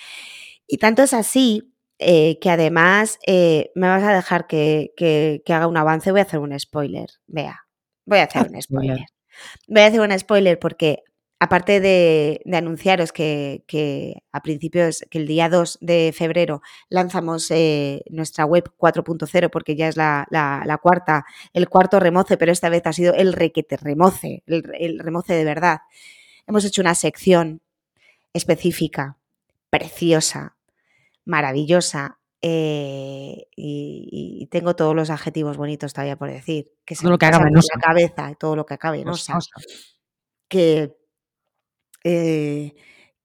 Y 0.66 0.78
tanto 0.78 1.04
es 1.04 1.14
así 1.14 1.74
eh, 2.00 2.40
que 2.40 2.50
además 2.50 3.20
eh, 3.28 3.72
me 3.76 3.88
vas 3.88 4.04
a 4.04 4.14
dejar 4.14 4.48
que, 4.48 4.94
que, 4.96 5.42
haga 5.54 5.68
un 5.68 5.78
avance, 5.78 6.12
voy 6.12 6.22
a 6.22 6.24
hacer 6.24 6.40
un 6.40 6.58
spoiler, 6.58 7.10
vea, 7.28 7.68
voy 8.06 8.20
a 8.20 8.24
hacer 8.24 8.50
un 8.50 8.62
spoiler. 8.62 9.06
Voy 9.68 9.82
a 9.82 9.88
hacer 9.88 10.00
un 10.00 10.18
spoiler 10.18 10.58
porque 10.58 11.04
aparte 11.40 11.80
de, 11.80 12.42
anunciaros 12.54 13.12
que, 13.12 14.24
a 14.32 14.42
principios, 14.42 15.04
que 15.10 15.18
el 15.18 15.28
día 15.28 15.50
2 15.50 15.80
de 15.82 16.14
febrero 16.16 16.62
lanzamos 16.90 17.52
eh, 17.52 18.04
nuestra 18.10 18.46
web 18.46 18.72
4.0, 18.78 19.50
porque 19.50 19.76
ya 19.76 19.88
es 19.88 19.98
la, 19.98 20.80
cuarta, 20.82 21.26
el 21.54 21.68
cuarto 21.70 22.00
remoce, 22.00 22.38
pero 22.38 22.52
esta 22.52 22.70
vez 22.70 22.84
ha 22.86 22.94
sido 22.94 23.14
el 23.14 23.34
requete 23.34 23.78
remoce, 23.78 24.44
el, 24.46 25.00
remoce 25.00 25.34
de 25.34 25.44
verdad. 25.44 25.80
Hemos 26.48 26.64
hecho 26.66 26.82
una 26.82 26.96
sección 26.96 27.62
específica, 28.34 29.18
preciosa, 29.70 30.56
maravillosa, 31.26 32.20
eh, 32.42 33.48
y, 33.56 34.48
tengo 34.52 34.76
todos 34.76 34.96
los 34.96 35.10
adjetivos 35.10 35.58
bonitos 35.58 35.92
todavía 35.92 36.16
por 36.16 36.30
decir, 36.30 36.72
que 36.86 36.96
se 36.96 37.08
lo 37.08 37.18
que 37.18 37.26
en 37.26 37.34
la 37.34 37.82
cabeza, 37.82 38.32
todo 38.40 38.56
lo 38.56 38.66
que 38.66 38.76
acabe 38.76 39.00
en 39.00 39.08
que 40.48 40.96
eh, 42.06 42.76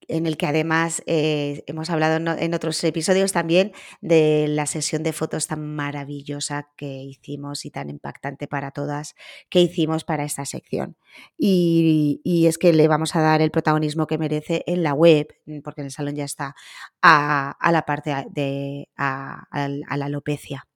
en 0.09 0.27
el 0.27 0.37
que 0.37 0.47
además 0.47 1.03
eh, 1.07 1.63
hemos 1.67 1.91
hablado 1.91 2.17
en, 2.17 2.55
otros 2.55 2.83
episodios 2.83 3.31
también 3.31 3.73
de 4.01 4.47
la 4.49 4.67
sesión 4.67 5.03
de 5.03 5.13
fotos 5.13 5.47
tan 5.47 5.77
maravillosa 5.77 6.69
que 6.77 6.87
hicimos 6.87 7.65
y 7.65 7.71
tan 7.71 7.91
impactante 7.91 8.49
para 8.49 8.71
todas 8.71 9.15
que 9.51 9.61
hicimos 9.61 10.05
para 10.05 10.25
esta 10.25 10.47
sección. 10.47 10.97
Y, 11.39 12.23
es 12.49 12.59
que 12.59 12.73
le 12.73 12.89
vamos 12.89 13.15
a 13.15 13.21
dar 13.21 13.43
el 13.43 13.51
protagonismo 13.51 14.07
que 14.07 14.19
merece 14.19 14.65
en 14.67 14.83
la 14.83 14.95
web, 14.95 15.29
porque 15.63 15.83
en 15.83 15.87
el 15.87 15.93
salón 15.93 16.17
ya 16.17 16.25
está, 16.25 16.57
a, 17.03 17.71
la 17.71 17.83
parte 17.83 18.15
de 18.31 18.89
a, 18.97 19.47
la 19.53 20.07
alopecia. 20.07 20.67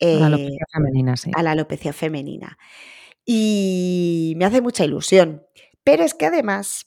a 0.00 0.06
la 0.06 0.26
alopecia 0.26 0.64
eh, 0.64 0.72
femenina, 0.72 1.16
sí. 1.16 1.30
A 1.34 1.42
la 1.42 1.52
alopecia 1.52 1.92
femenina. 1.92 2.58
Y 3.24 4.34
me 4.36 4.46
hace 4.46 4.62
mucha 4.62 4.84
ilusión. 4.84 5.46
Pero 5.84 6.02
es 6.02 6.14
que 6.14 6.24
además 6.24 6.86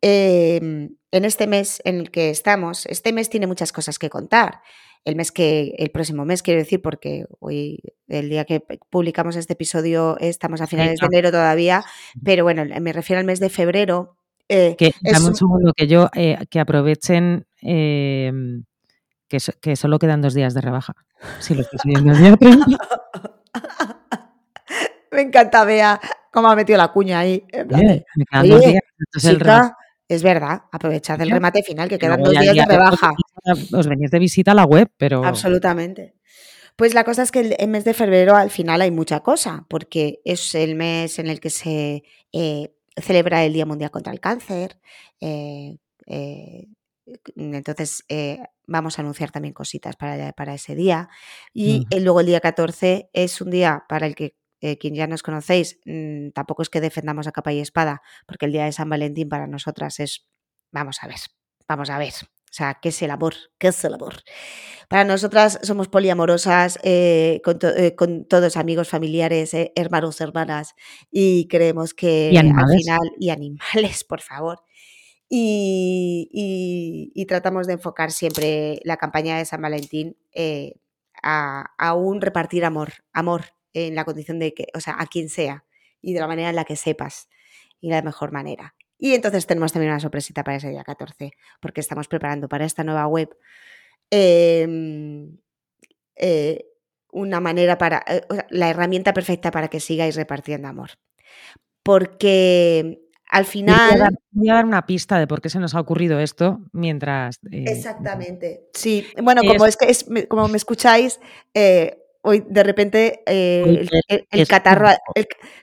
Em, 0.00 0.90
en 1.10 1.24
este 1.24 1.46
mes 1.46 1.80
en 1.84 1.98
el 1.98 2.10
que 2.10 2.30
estamos, 2.30 2.86
este 2.86 3.12
mes 3.12 3.30
tiene 3.30 3.46
muchas 3.46 3.72
cosas 3.72 3.98
que 3.98 4.10
contar. 4.10 4.60
El 5.04 5.16
mes 5.16 5.32
que, 5.32 5.74
el 5.78 5.90
próximo 5.90 6.24
mes, 6.24 6.42
quiero 6.42 6.60
decir, 6.60 6.82
porque 6.82 7.24
hoy, 7.40 7.80
el 8.08 8.28
día 8.28 8.44
que 8.44 8.62
publicamos 8.90 9.36
este 9.36 9.54
episodio, 9.54 10.18
estamos 10.18 10.60
a 10.60 10.66
finales 10.66 11.00
de 11.00 11.06
enero 11.06 11.30
todavía, 11.30 11.84
pero 12.24 12.44
bueno, 12.44 12.64
me 12.80 12.92
refiero 12.92 13.20
al 13.20 13.26
mes 13.26 13.40
de 13.40 13.48
febrero. 13.48 14.16
Eh, 14.48 14.76
que, 14.76 14.92
dame 15.00 15.28
un 15.28 15.34
segundo, 15.34 15.72
que 15.74 15.86
yo, 15.86 16.10
eh, 16.14 16.38
que 16.50 16.60
aprovechen 16.60 17.46
em, 17.62 18.64
que, 19.28 19.38
que, 19.60 19.76
solo 19.76 19.98
quedan 19.98 20.20
dos 20.20 20.34
días 20.34 20.54
de 20.54 20.60
rebaja. 20.60 20.94
Si 21.38 21.54
lo 21.54 21.62
estoy 21.62 21.78
siguiendo 21.78 22.12
Me 25.12 25.22
encanta, 25.22 25.64
Bea, 25.64 26.00
cómo 26.32 26.48
ha 26.50 26.56
metido 26.56 26.76
la 26.76 26.88
cuña 26.88 27.20
ahí. 27.20 27.44
me 27.52 27.66
quedan 27.66 28.48
dos 28.48 28.60
días. 28.60 28.82
Es 30.08 30.22
verdad, 30.22 30.62
aprovechad 30.72 31.20
el 31.20 31.30
remate 31.30 31.62
final, 31.62 31.88
que 31.88 31.98
quedan 31.98 32.22
dos 32.22 32.32
días 32.32 32.54
de 32.54 32.64
rebaja. 32.64 33.12
Os 33.72 33.86
venís 33.86 34.10
de 34.10 34.18
visita 34.18 34.52
a 34.52 34.54
la 34.54 34.64
web, 34.64 34.90
pero. 34.96 35.22
Absolutamente. 35.24 36.14
Pues 36.76 36.94
la 36.94 37.04
cosa 37.04 37.24
es 37.24 37.32
que 37.32 37.56
el 37.58 37.68
mes 37.68 37.84
de 37.84 37.92
febrero 37.92 38.36
al 38.36 38.50
final 38.50 38.80
hay 38.80 38.90
mucha 38.90 39.20
cosa, 39.20 39.66
porque 39.68 40.20
es 40.24 40.54
el 40.54 40.76
mes 40.76 41.18
en 41.18 41.26
el 41.26 41.40
que 41.40 41.50
se 41.50 42.04
eh, 42.32 42.72
celebra 42.96 43.44
el 43.44 43.52
Día 43.52 43.66
Mundial 43.66 43.90
contra 43.90 44.12
el 44.12 44.20
Cáncer. 44.20 44.78
Eh, 45.20 45.76
eh, 46.06 46.68
entonces 47.34 48.04
vamos 48.66 48.98
a 48.98 49.02
anunciar 49.02 49.30
también 49.30 49.54
cositas 49.54 49.96
para, 49.96 50.32
para 50.32 50.54
ese 50.54 50.74
día. 50.74 51.08
Y 51.52 51.84
luego 52.00 52.20
el 52.20 52.26
día 52.26 52.40
14 52.40 53.10
es 53.12 53.40
un 53.40 53.50
día 53.50 53.84
para 53.88 54.06
el 54.06 54.14
que 54.14 54.36
eh, 54.60 54.76
quien 54.78 54.94
ya 54.94 55.06
nos 55.06 55.22
conocéis, 55.22 55.78
mm, 55.84 56.30
tampoco 56.30 56.62
es 56.62 56.70
que 56.70 56.80
defendamos 56.80 57.26
a 57.26 57.32
capa 57.32 57.52
y 57.52 57.60
espada, 57.60 58.02
porque 58.26 58.46
el 58.46 58.52
día 58.52 58.64
de 58.64 58.72
San 58.72 58.88
Valentín 58.88 59.28
para 59.28 59.46
nosotras 59.46 60.00
es, 60.00 60.26
vamos 60.72 60.98
a 61.02 61.06
ver, 61.06 61.20
vamos 61.68 61.90
a 61.90 61.98
ver. 61.98 62.14
O 62.50 62.54
sea, 62.58 62.78
¿qué 62.80 62.88
es 62.88 63.02
el 63.02 63.10
amor? 63.10 63.34
¿Qué 63.58 63.68
es 63.68 63.84
el 63.84 63.94
amor? 63.94 64.14
Para 64.88 65.04
nosotras 65.04 65.60
somos 65.62 65.88
poliamorosas, 65.88 66.78
eh, 66.82 67.42
eh, 67.44 67.94
con, 67.94 68.24
todos 68.24 68.56
amigos, 68.56 68.88
familiares, 68.88 69.54
hermanos, 69.76 70.20
hermanas, 70.20 70.74
y 71.10 71.46
creemos 71.48 71.92
que 71.94 72.32
al 72.36 72.46
final, 72.46 73.12
y 73.18 73.30
animales, 73.30 74.02
por 74.02 74.22
favor, 74.22 74.62
y, 75.28 77.24
tratamos 77.28 77.66
de 77.66 77.74
enfocar 77.74 78.10
siempre 78.10 78.80
la 78.82 78.96
campaña 78.96 79.36
de 79.36 79.44
San 79.44 79.60
Valentín 79.60 80.16
a, 81.22 81.66
a, 81.76 81.94
un 81.94 82.20
repartir 82.22 82.64
amor, 82.64 82.92
amor, 83.12 83.44
en 83.72 83.94
la 83.94 84.04
condición 84.04 84.38
de 84.38 84.54
que, 84.54 84.66
o 84.74 84.80
sea, 84.80 84.96
a 84.98 85.06
quien 85.06 85.28
sea 85.28 85.64
y 86.00 86.12
de 86.12 86.20
la 86.20 86.26
manera 86.26 86.50
en 86.50 86.56
la 86.56 86.64
que 86.64 86.76
sepas 86.76 87.28
y 87.80 87.90
la 87.90 88.02
mejor 88.02 88.32
manera. 88.32 88.74
Y 88.98 89.14
entonces 89.14 89.46
tenemos 89.46 89.72
también 89.72 89.92
una 89.92 90.00
sorpresita 90.00 90.42
para 90.42 90.56
ese 90.56 90.70
día 90.70 90.82
14, 90.82 91.32
porque 91.60 91.80
estamos 91.80 92.08
preparando 92.08 92.48
para 92.48 92.64
esta 92.64 92.82
nueva 92.82 93.06
web 93.06 93.36
em, 94.10 95.38
eh, 96.16 96.66
una 97.12 97.40
manera 97.40 97.78
para, 97.78 98.04
eh, 98.08 98.22
la 98.50 98.70
herramienta 98.70 99.14
perfecta 99.14 99.50
para 99.50 99.68
que 99.68 99.80
sigáis 99.80 100.16
repartiendo 100.16 100.66
amor. 100.66 100.90
Porque 101.84 103.00
al 103.30 103.44
final... 103.44 104.10
Voy 104.32 104.48
a, 104.50 104.54
dar, 104.54 104.64
una 104.64 104.84
pista 104.84 105.18
de 105.18 105.28
por 105.28 105.40
qué 105.40 105.48
se 105.48 105.60
nos 105.60 105.76
ha 105.76 105.80
ocurrido 105.80 106.18
esto 106.18 106.60
mientras... 106.72 107.38
Eh, 107.52 107.64
Exactamente. 107.68 108.68
Sí, 108.74 109.06
bueno, 109.22 109.42
como 109.46 109.64
es, 109.64 109.76
que 109.76 109.90
es, 109.90 110.06
como 110.28 110.48
me 110.48 110.56
escucháis, 110.56 111.20
hoy 112.28 112.44
de 112.46 112.62
repente 112.62 113.22
eh, 113.26 113.86
el, 114.30 114.46
catarro, 114.46 114.88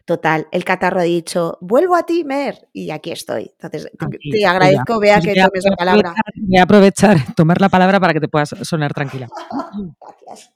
total, 0.03 0.47
el 0.51 0.65
catarro 0.65 0.99
ha 0.99 1.03
dicho, 1.03 1.57
vuelvo 1.61 1.95
a 1.95 2.03
ti, 2.03 2.23
Mer, 2.23 2.67
y 2.73 2.89
aquí 2.89 3.11
estoy. 3.11 3.51
Entonces, 3.51 3.91
te, 4.31 4.45
agradezco, 4.45 4.99
vea 4.99 5.21
que 5.21 5.35
tomes 5.35 5.63
la 5.63 5.75
palabra. 5.75 6.13
Voy 6.35 6.57
a 6.57 6.63
aprovechar, 6.63 7.17
tomar 7.35 7.61
la 7.61 7.69
palabra 7.69 7.99
para 7.99 8.13
que 8.13 8.19
te 8.19 8.27
puedas 8.27 8.49
sonar 8.63 8.93
tranquila. 8.93 9.27
Gracias. 10.25 10.51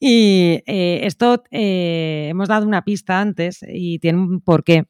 Y 0.00 0.62
eh, 0.66 1.00
esto 1.04 1.44
eh, 1.50 2.28
hemos 2.30 2.48
dado 2.48 2.66
una 2.66 2.82
pista 2.82 3.20
antes 3.20 3.60
y 3.68 3.98
tiene 3.98 4.18
un 4.18 4.40
porqué. 4.40 4.84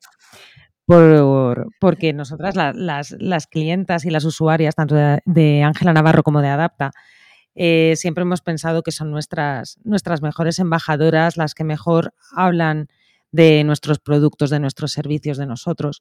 Por, 0.87 1.69
porque 1.81 2.15
nosotras, 2.15 2.57
las, 2.57 3.11
las, 3.19 3.47
clientas 3.47 4.07
y 4.07 4.11
las 4.11 4.25
usuarias, 4.25 4.75
tanto 4.75 4.95
de 4.95 5.63
Ángela 5.63 5.93
Navarro 5.93 6.23
como 6.23 6.41
de 6.41 6.49
Adapta, 6.49 6.93
eh, 7.61 7.95
siempre 7.97 8.23
hemos 8.23 8.41
pensado 8.41 8.85
que 8.85 8.93
son 8.93 9.11
nuestras, 9.11 9.79
nuestras 9.83 10.23
mejores 10.23 10.61
embajadoras, 10.61 11.37
las 11.37 11.55
que 11.55 11.65
mejor 11.65 12.15
hablan 12.31 12.89
de 13.33 13.65
nuestros 13.65 13.99
productos, 13.99 14.51
de 14.51 14.61
nuestros 14.61 14.93
servicios, 14.93 15.39
de 15.39 15.47
nosotros. 15.47 16.01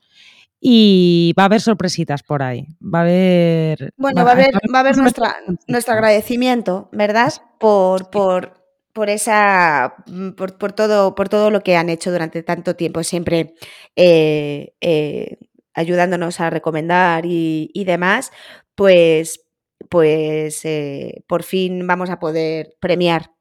Y 0.62 1.34
va 1.38 1.44
a 1.44 1.46
haber 1.48 1.62
sorpresitas 1.62 2.22
por 2.22 2.44
ahí. 2.44 2.68
Va 2.80 3.00
a 3.00 3.02
haber. 3.02 3.92
Bueno, 3.98 4.24
va, 4.24 4.32
a 4.32 4.34
haber, 4.34 4.54
va 4.72 4.78
a 4.78 4.82
haber 4.82 4.98
nuestra, 4.98 5.36
nuestro 5.68 5.96
agradecimiento, 5.96 6.90
¿verdad? 6.92 7.34
Por, 7.60 8.12
por, 8.12 8.64
por 8.94 9.10
esa. 9.10 9.96
Por, 10.38 10.60
por, 10.60 10.74
todo, 10.74 11.16
por 11.16 11.28
todo 11.28 11.50
lo 11.50 11.62
que 11.62 11.76
han 11.76 11.90
hecho 11.90 12.12
durante 12.12 12.44
tanto 12.44 12.76
tiempo, 12.76 13.04
siempre 13.04 13.56
eh, 13.96 14.76
eh, 14.80 15.40
ayudándonos 15.74 16.40
a 16.40 16.52
recomendar 16.52 17.26
y, 17.26 17.72
y 17.74 17.84
demás. 17.86 18.32
Pues, 18.76 19.47
pues 19.90 20.66
eh, 20.66 21.24
por 21.28 21.44
fin 21.44 21.86
vamos 21.88 22.10
a 22.10 22.20
poder 22.20 22.76
premiar 22.80 23.32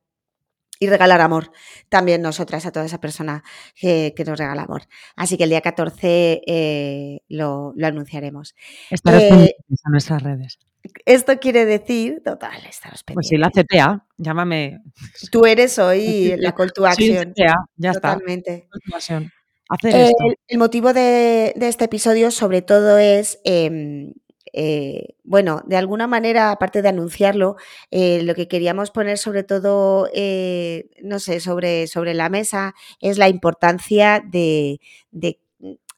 y 0.79 0.89
regalar 0.89 1.21
amor 1.21 1.53
también 1.89 2.23
nosotras 2.23 2.67
a 2.67 2.73
toda 2.73 2.87
esa 2.87 3.01
persona 3.01 3.43
que, 3.75 4.13
que 4.17 4.25
nos 4.25 4.39
regala 4.39 4.63
amor. 4.63 4.83
Así 5.17 5.37
que 5.37 5.45
el 5.45 5.51
día 5.51 5.61
14 5.61 6.43
eh, 6.47 7.21
lo, 7.29 7.73
lo, 7.77 7.87
anunciaremos. 7.87 8.55
Estarás 8.91 9.23
eh, 9.23 9.57
en 9.69 9.77
nuestras 9.91 10.23
redes. 10.23 10.59
Esto 11.05 11.39
quiere 11.41 11.65
decir, 11.65 12.23
total, 12.25 12.65
estaros 12.69 13.03
pendientes. 13.03 13.15
Pues 13.15 13.29
si 13.29 13.37
la 13.37 13.51
CTA, 13.51 14.07
llámame. 14.19 14.83
Tú 15.33 15.45
eres 15.47 15.79
hoy 15.79 16.35
la 16.39 16.53
call 16.53 16.73
to 16.73 16.87
action. 16.87 17.33
Sí, 17.35 17.43
CTA, 17.43 17.55
ya 17.77 17.93
Totalmente. 17.93 18.69
está. 18.97 19.23
Hacer 19.69 19.97
esto. 19.97 20.25
El, 20.25 20.37
el, 20.47 20.59
motivo 20.59 20.93
de, 20.93 21.53
de, 21.57 21.67
este 21.67 21.87
episodio 21.87 22.31
sobre 22.31 22.63
todo 22.63 22.99
es 22.99 23.41
eh, 24.57 25.15
bueno, 25.25 25.63
de 25.67 25.77
alguna 25.77 26.07
manera, 26.07 26.51
aparte 26.51 26.83
de 26.83 26.89
anunciarlo, 26.89 27.57
eh, 27.91 28.23
lo 28.23 28.35
que 28.35 28.49
queríamos 28.49 28.91
poner 28.91 29.19
sobre 29.19 29.45
todo, 29.45 30.09
eh, 30.15 30.89
no 31.03 31.19
sé, 31.21 31.41
sobre, 31.41 31.87
sobre 31.87 32.15
la 32.15 32.29
mesa 32.31 32.75
es 33.01 33.19
la 33.19 33.29
importancia 33.29 34.23
de, 34.27 34.81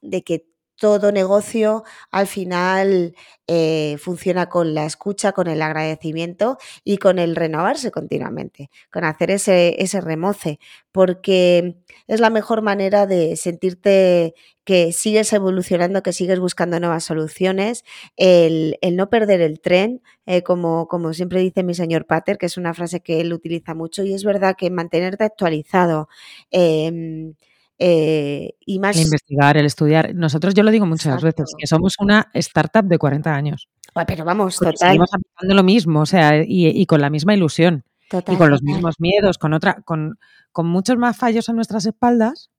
de 0.03 0.23
que 0.25 0.47
todo 0.79 1.13
negocio 1.13 1.85
al 2.11 2.27
final 2.27 3.15
eh, 3.49 3.97
funciona 3.99 4.49
con 4.49 4.75
la 4.75 4.87
escucha, 4.87 5.33
con 5.33 5.49
el 5.49 5.61
agradecimiento 5.61 6.59
y 6.85 6.99
con 6.99 7.19
el 7.19 7.35
renovarse 7.37 7.91
continuamente, 7.91 8.71
con 8.93 9.05
hacer 9.05 9.31
ese, 9.31 9.83
ese 9.83 10.01
remoce, 10.01 10.61
porque 10.93 11.77
es 12.07 12.21
la 12.21 12.31
mejor 12.31 12.63
manera 12.63 13.07
de 13.07 13.37
sentirte 13.37 14.35
que 14.65 14.93
sigues 14.93 15.33
evolucionando, 15.33 16.03
que 16.03 16.13
sigues 16.13 16.39
buscando 16.41 16.79
nuevas 16.79 17.05
soluciones, 17.05 17.85
el, 18.17 18.77
el 18.83 18.97
no 18.97 19.09
perder 19.11 19.41
el 19.41 19.61
tren, 19.61 20.03
eh, 20.27 20.43
como, 20.43 20.87
como 20.89 21.13
siempre 21.15 21.41
dice 21.41 21.63
mi 21.65 21.75
señor 21.75 22.07
Pater, 22.07 22.39
que 22.39 22.47
es 22.47 22.57
una 22.59 22.75
frase 22.75 23.01
que 23.01 23.21
él 23.21 23.33
utiliza 23.33 23.75
mucho, 23.75 24.05
y 24.05 24.13
es 24.15 24.25
verdad 24.25 24.57
que 24.59 24.71
mantenerte 24.71 25.25
actualizado. 25.25 26.09
Eh, 26.51 27.33
eh, 27.79 28.55
y 28.61 28.79
más... 28.79 28.97
El 28.97 29.05
investigar, 29.05 29.57
el 29.57 29.67
estudiar. 29.67 30.15
Nosotros, 30.15 30.55
yo 30.55 30.63
lo 30.63 30.71
digo 30.71 30.87
muchas 30.87 31.15
Exacto. 31.15 31.43
veces, 31.43 31.55
que 31.59 31.67
somos 31.67 31.95
una 32.01 32.29
startup 32.35 32.85
de 32.85 32.99
40 32.99 33.35
años. 33.35 33.69
Pero 34.07 34.25
vamos, 34.25 34.57
Porque 34.59 34.73
total. 34.73 34.89
Seguimos 34.89 35.11
aplicando 35.13 35.55
lo 35.55 35.63
mismo, 35.63 36.01
o 36.01 36.07
sea, 36.07 36.43
y, 36.43 36.69
y 36.69 36.87
con 36.87 37.01
la 37.01 37.11
misma 37.11 37.35
ilusión. 37.35 37.85
Total, 38.11 38.35
y 38.35 38.39
con 38.39 38.51
los 38.51 38.61
total. 38.61 38.75
mismos 38.75 38.95
miedos, 38.99 39.39
con 39.39 39.53
otra, 39.53 39.83
con, 39.85 40.19
con 40.53 40.67
muchos 40.67 40.97
más 40.97 41.17
fallos 41.17 41.49
a 41.49 41.53
nuestras 41.53 41.85
espaldas, 41.87 42.51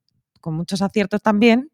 con 0.41 0.53
muchos 0.53 0.81
aciertos 0.81 1.21
también, 1.21 1.71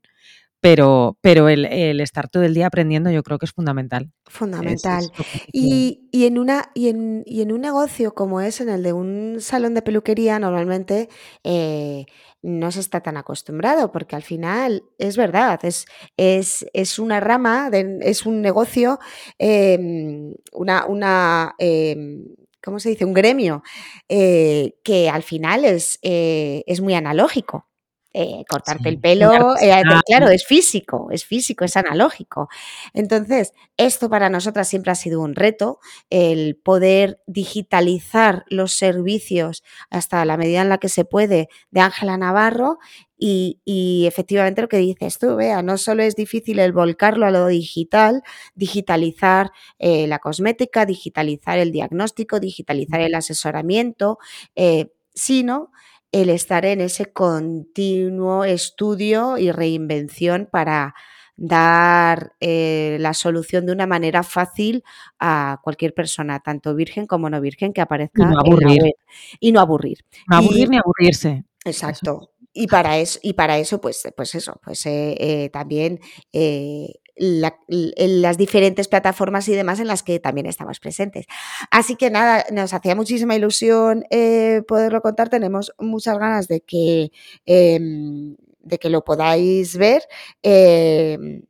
pero, 0.66 1.16
pero 1.22 1.48
el, 1.48 1.66
el, 1.66 2.02
estar 2.02 2.28
todo 2.28 2.42
el 2.42 2.56
día 2.56 2.66
aprendiendo 2.66 3.12
yo 3.12 3.22
creo 3.22 3.38
que 3.38 3.46
es 3.46 3.52
fundamental. 3.52 4.12
Fundamental. 4.26 5.04
Es, 5.04 5.20
es 5.20 5.42
y, 5.54 6.10
y, 6.12 6.26
en 6.26 6.40
una, 6.40 6.72
y, 6.74 6.90
en, 6.90 7.22
y 7.28 7.44
en 7.44 7.52
un 7.52 7.62
negocio 7.62 8.16
como 8.16 8.42
es 8.42 8.62
en 8.62 8.70
el 8.70 8.82
de 8.82 8.92
un 8.92 9.38
salón 9.42 9.76
de 9.76 9.84
peluquería, 9.84 10.40
normalmente 10.40 11.08
eh, 11.44 12.08
no 12.42 12.72
se 12.72 12.80
está 12.80 13.02
tan 13.02 13.16
acostumbrado, 13.16 13.92
porque 13.92 14.16
al 14.16 14.24
final 14.24 14.84
es 14.98 15.18
verdad, 15.18 15.60
es, 15.62 15.86
es, 16.18 16.66
es 16.74 16.98
una 16.98 17.20
rama, 17.20 17.70
de, 17.70 18.00
es 18.02 18.26
un 18.26 18.42
negocio, 18.42 18.98
eh, 19.38 20.34
una, 20.52 20.88
una 20.88 21.54
eh, 21.60 22.24
¿cómo 22.64 22.80
se 22.80 22.90
dice? 22.90 23.06
Un 23.06 23.14
gremio 23.14 23.62
eh, 24.10 24.80
que 24.84 25.10
al 25.10 25.22
final 25.22 25.64
es, 25.64 26.00
eh, 26.02 26.64
es 26.66 26.82
muy 26.82 26.96
analógico. 26.96 27.68
Eh, 28.18 28.46
cortarte 28.48 28.84
sí, 28.84 28.90
el 28.90 29.00
pelo, 29.02 29.58
eh, 29.60 29.84
claro, 30.06 30.30
es 30.30 30.46
físico, 30.46 31.10
es 31.12 31.26
físico, 31.26 31.66
es 31.66 31.76
analógico. 31.76 32.48
Entonces, 32.94 33.52
esto 33.76 34.10
para 34.10 34.30
nosotras 34.30 34.70
siempre 34.70 34.94
ha 34.94 34.96
sido 34.96 35.20
un 35.20 35.36
reto, 35.36 35.80
el 36.10 36.56
poder 36.56 37.20
digitalizar 37.28 38.46
los 38.48 38.72
servicios 38.72 39.66
hasta 39.90 40.24
la 40.24 40.38
medida 40.38 40.62
en 40.62 40.70
la 40.70 40.78
que 40.78 40.88
se 40.88 41.04
puede 41.04 41.50
de 41.72 41.82
Ángela 41.82 42.16
Navarro 42.16 42.78
y, 43.18 43.60
y, 43.66 44.06
efectivamente 44.08 44.62
lo 44.62 44.70
que 44.70 44.78
dices 44.78 45.20
tú, 45.20 45.36
vea, 45.36 45.62
no 45.62 45.78
solo 45.78 46.02
es 46.02 46.16
difícil 46.16 46.60
el 46.60 46.72
volcarlo 46.72 47.26
a 47.26 47.32
lo 47.32 47.48
digital, 47.48 48.24
digitalizar 48.54 49.52
eh, 49.78 50.08
la 50.08 50.20
cosmética, 50.20 50.86
digitalizar 50.86 51.58
el 51.60 51.74
diagnóstico, 51.74 52.40
digitalizar 52.40 53.02
el 53.02 53.14
asesoramiento, 53.14 54.20
eh, 54.56 54.94
sino 55.14 55.72
el 56.12 56.30
estar 56.30 56.66
en 56.66 56.82
ese 56.82 57.12
continuo 57.12 58.44
estudio 58.44 59.38
y 59.38 59.52
reinvención 59.52 60.48
para 60.52 60.96
dar 61.38 62.34
eh, 62.40 62.98
la 63.02 63.14
solución 63.14 63.66
de 63.66 63.74
una 63.74 63.88
manera 63.88 64.24
fácil 64.24 64.84
a 65.20 65.60
cualquier 65.64 65.94
persona, 65.94 66.40
tanto 66.40 66.74
virgen 66.76 67.08
como 67.08 67.30
no 67.30 67.42
virgen, 67.42 67.74
que 67.74 67.82
aparezca 67.82 68.24
y 68.24 68.26
no 68.28 68.40
aburrir. 68.40 68.84
en. 68.86 68.92
Y 69.40 69.52
no 69.52 69.60
aburrir. 69.60 69.98
No 70.28 70.38
aburrir 70.38 70.68
y, 70.68 70.70
ni 70.70 70.78
aburrirse. 70.78 71.44
Exacto. 71.66 72.20
Eso. 72.22 72.36
Y 72.58 72.68
para 72.68 72.98
eso, 73.00 73.20
y 73.22 73.34
para 73.34 73.58
eso 73.58 73.82
pues, 73.82 74.08
pues 74.16 74.34
eso, 74.34 74.62
pues 74.64 74.86
eh, 74.86 75.18
eh, 75.20 75.50
también 75.50 76.00
eh, 76.32 76.94
la, 77.16 77.58
las 77.68 78.38
diferentes 78.38 78.88
plataformas 78.88 79.48
y 79.48 79.54
demás 79.54 79.80
en 79.80 79.88
las 79.88 80.04
que 80.04 80.20
también 80.20 80.46
estamos 80.48 80.80
presentes. 80.80 81.26
Así 81.72 81.96
que 81.96 82.10
nada, 82.10 82.46
nos 82.52 82.74
hacía 82.74 82.96
muchísima 82.96 83.36
ilusión 83.36 84.06
eh, 84.10 84.62
poderlo 84.68 85.02
contar. 85.02 85.30
Tenemos 85.30 85.74
muchas 85.80 86.18
ganas 86.18 86.48
de 86.48 86.62
que, 86.62 87.12
eh, 87.46 87.80
de 87.80 88.78
que 88.80 88.90
lo 88.90 89.04
podáis 89.04 89.78
ver. 89.78 90.04
Eh, 90.44 91.42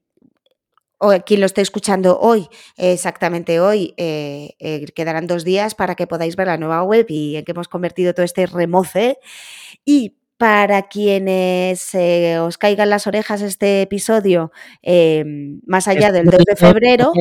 o 0.97 1.12
quien 1.25 1.39
lo 1.39 1.45
esté 1.45 1.62
escuchando 1.62 2.19
hoy, 2.19 2.47
exactamente 2.78 3.60
hoy, 3.60 3.93
eh, 3.97 4.56
eh, 4.60 4.86
quedarán 4.95 5.28
dos 5.28 5.43
días 5.43 5.75
para 5.75 5.95
que 5.95 6.08
podáis 6.08 6.36
ver 6.36 6.47
la 6.47 6.58
nueva 6.58 6.84
web 6.84 7.06
y 7.10 7.36
en 7.36 7.45
que 7.45 7.51
hemos 7.51 7.67
convertido 7.67 8.13
todo 8.13 8.23
este 8.25 8.45
remoce. 8.47 9.19
Y 9.84 10.15
para 10.38 10.84
quienes 10.84 11.93
eh, 11.95 12.39
os 12.39 12.58
caigan 12.58 12.89
las 12.89 13.08
orejas 13.08 13.41
este 13.41 13.82
episodio 13.84 14.52
eh, 14.82 15.24
más 15.65 15.88
allá 15.88 16.12
del 16.12 16.26
2 16.26 16.43
de 16.45 16.56
febrero, 16.56 17.13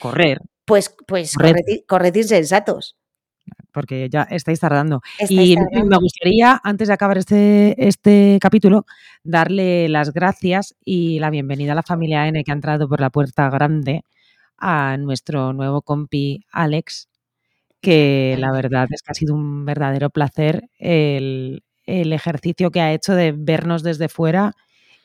correr. 0.00 0.40
Pues, 0.64 0.94
pues 1.06 1.34
corred, 1.34 1.84
corred 1.86 2.14
insensatos. 2.14 2.96
Porque 3.72 4.08
ya 4.08 4.22
estáis 4.22 4.60
tardando. 4.60 5.02
Estáis 5.18 5.50
y 5.50 5.54
tardando. 5.56 5.86
me 5.86 5.98
gustaría, 5.98 6.60
antes 6.62 6.88
de 6.88 6.94
acabar 6.94 7.18
este, 7.18 7.74
este 7.86 8.38
capítulo, 8.40 8.86
darle 9.24 9.88
las 9.88 10.12
gracias 10.12 10.74
y 10.84 11.18
la 11.18 11.30
bienvenida 11.30 11.72
a 11.72 11.74
la 11.74 11.82
familia 11.82 12.26
N 12.28 12.42
que 12.44 12.50
ha 12.50 12.54
entrado 12.54 12.88
por 12.88 13.00
la 13.00 13.10
puerta 13.10 13.50
grande 13.50 14.04
a 14.56 14.96
nuestro 14.96 15.52
nuevo 15.52 15.82
compi 15.82 16.44
Alex, 16.50 17.08
que 17.80 18.36
la 18.38 18.52
verdad 18.52 18.86
es 18.90 19.02
que 19.02 19.10
ha 19.10 19.14
sido 19.14 19.34
un 19.34 19.64
verdadero 19.66 20.08
placer 20.10 20.70
el, 20.78 21.62
el 21.86 22.12
ejercicio 22.12 22.70
que 22.70 22.80
ha 22.80 22.92
hecho 22.92 23.14
de 23.14 23.32
vernos 23.32 23.82
desde 23.82 24.08
fuera 24.08 24.52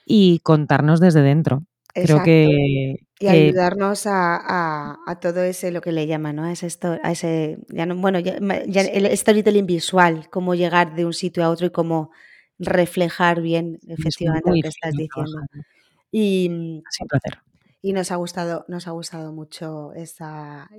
y 0.05 0.39
contarnos 0.39 0.99
desde 0.99 1.21
dentro. 1.21 1.63
Exacto. 1.93 2.23
Creo 2.23 2.23
que, 2.23 2.95
y 3.19 3.27
ayudarnos 3.27 4.05
a, 4.05 4.37
a, 4.37 4.97
a, 5.05 5.19
todo 5.19 5.43
ese, 5.43 5.71
lo 5.71 5.81
que 5.81 5.91
le 5.91 6.07
llaman, 6.07 6.37
¿no? 6.37 6.43
A 6.45 6.51
ese, 6.51 6.67
a 7.03 7.11
ese 7.11 7.57
ya 7.67 7.85
no, 7.85 7.95
bueno, 7.95 8.19
ya, 8.19 8.37
ya 8.65 8.81
el 8.81 9.17
storytelling 9.17 9.65
visual, 9.65 10.29
cómo 10.29 10.55
llegar 10.55 10.95
de 10.95 11.05
un 11.05 11.13
sitio 11.13 11.43
a 11.43 11.49
otro 11.49 11.67
y 11.67 11.71
cómo 11.71 12.11
reflejar 12.59 13.41
bien 13.41 13.79
efectivamente 13.87 14.49
lo 14.49 14.61
que 14.61 14.67
estás 14.67 14.93
diciendo. 14.93 15.41
Y, 16.11 16.47
un 16.49 16.83
placer. 17.07 17.39
y 17.81 17.93
nos 17.93 18.11
ha 18.11 18.15
gustado, 18.15 18.65
nos 18.67 18.87
ha 18.87 18.91
gustado 18.91 19.33
mucho 19.33 19.93
esa, 19.93 20.69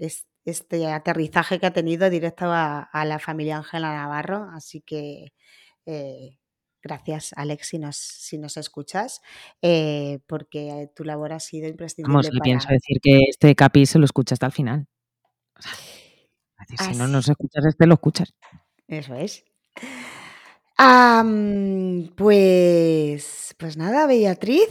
este 0.45 0.87
aterrizaje 0.87 1.59
que 1.59 1.67
ha 1.67 1.73
tenido 1.73 2.09
directo 2.09 2.47
a, 2.47 2.81
a 2.83 3.05
la 3.05 3.19
familia 3.19 3.59
Ángela 3.59 3.95
Navarro, 3.95 4.49
así 4.55 4.81
que 4.81 5.33
eh, 5.87 6.39
gracias, 6.83 7.33
Alex, 7.37 7.69
si 7.69 7.79
nos, 7.79 7.97
si 7.97 8.39
nos 8.39 8.57
escuchas, 8.57 9.21
eh, 9.63 10.21
porque 10.27 10.91
tu 10.95 11.05
labor 11.05 11.33
ha 11.33 11.41
sido 11.41 11.69
imprescindible. 11.69 12.13
Vamos, 12.13 12.27
le 12.27 12.39
para... 12.39 12.45
pienso 12.45 12.69
decir 12.69 12.99
que 13.03 13.21
este 13.29 13.55
capi 13.55 13.87
se 13.87 13.99
lo 13.99 14.05
escucha 14.05 14.35
hasta 14.35 14.47
el 14.47 14.53
final. 14.53 14.87
O 15.57 15.63
sea, 15.63 16.93
si 16.93 16.97
no 16.97 17.07
nos 17.07 17.29
escuchas 17.29 17.65
este, 17.67 17.87
lo 17.87 17.95
escuchas. 17.95 18.35
Eso 18.87 19.15
es. 19.15 19.45
Um, 20.79 22.09
pues, 22.17 23.55
pues 23.59 23.77
nada, 23.77 24.07
Beatriz, 24.07 24.69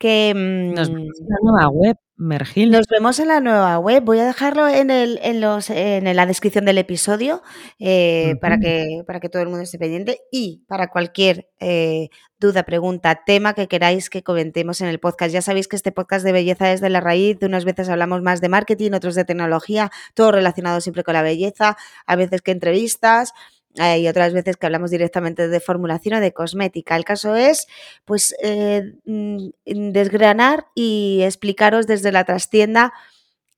que 0.00 0.32
Nos 0.34 0.90
vemos 0.90 1.20
mm, 1.20 1.22
en 1.22 1.28
la 1.28 1.36
nueva 1.42 1.68
web, 1.68 1.96
Mergil. 2.16 2.70
nos 2.70 2.86
vemos 2.88 3.18
en 3.18 3.28
la 3.28 3.40
nueva 3.40 3.78
web. 3.78 4.02
Voy 4.02 4.18
a 4.18 4.24
dejarlo 4.24 4.66
en, 4.66 4.90
el, 4.90 5.20
en, 5.22 5.42
los, 5.42 5.68
en 5.68 6.16
la 6.16 6.24
descripción 6.24 6.64
del 6.64 6.78
episodio 6.78 7.42
eh, 7.78 8.36
para, 8.40 8.58
que, 8.58 9.02
para 9.06 9.20
que 9.20 9.28
todo 9.28 9.42
el 9.42 9.48
mundo 9.48 9.62
esté 9.62 9.78
pendiente 9.78 10.20
y 10.32 10.64
para 10.66 10.88
cualquier 10.88 11.50
eh, 11.60 12.08
duda, 12.38 12.62
pregunta, 12.62 13.22
tema 13.26 13.52
que 13.52 13.68
queráis 13.68 14.08
que 14.08 14.22
comentemos 14.22 14.80
en 14.80 14.88
el 14.88 15.00
podcast. 15.00 15.34
Ya 15.34 15.42
sabéis 15.42 15.68
que 15.68 15.76
este 15.76 15.92
podcast 15.92 16.24
de 16.24 16.32
belleza 16.32 16.72
es 16.72 16.80
de 16.80 16.88
la 16.88 17.00
raíz. 17.00 17.36
Unas 17.42 17.66
veces 17.66 17.90
hablamos 17.90 18.22
más 18.22 18.40
de 18.40 18.48
marketing, 18.48 18.92
otros 18.92 19.14
de 19.14 19.26
tecnología, 19.26 19.90
todo 20.14 20.32
relacionado 20.32 20.80
siempre 20.80 21.04
con 21.04 21.12
la 21.12 21.22
belleza, 21.22 21.76
a 22.06 22.16
veces 22.16 22.40
que 22.40 22.52
entrevistas 22.52 23.34
eh, 23.76 24.00
y 24.00 24.08
otras 24.08 24.32
veces 24.32 24.56
que 24.56 24.66
hablamos 24.66 24.90
directamente 24.90 25.48
de 25.48 25.60
formulación 25.60 26.16
o 26.16 26.20
de 26.20 26.32
cosmética. 26.32 26.96
El 26.96 27.04
caso 27.04 27.36
es, 27.36 27.66
pues, 28.04 28.34
eh, 28.42 28.94
mm, 29.04 29.50
desgranar 29.64 30.66
y 30.74 31.20
explicaros 31.22 31.86
desde 31.86 32.12
la 32.12 32.24
trastienda 32.24 32.92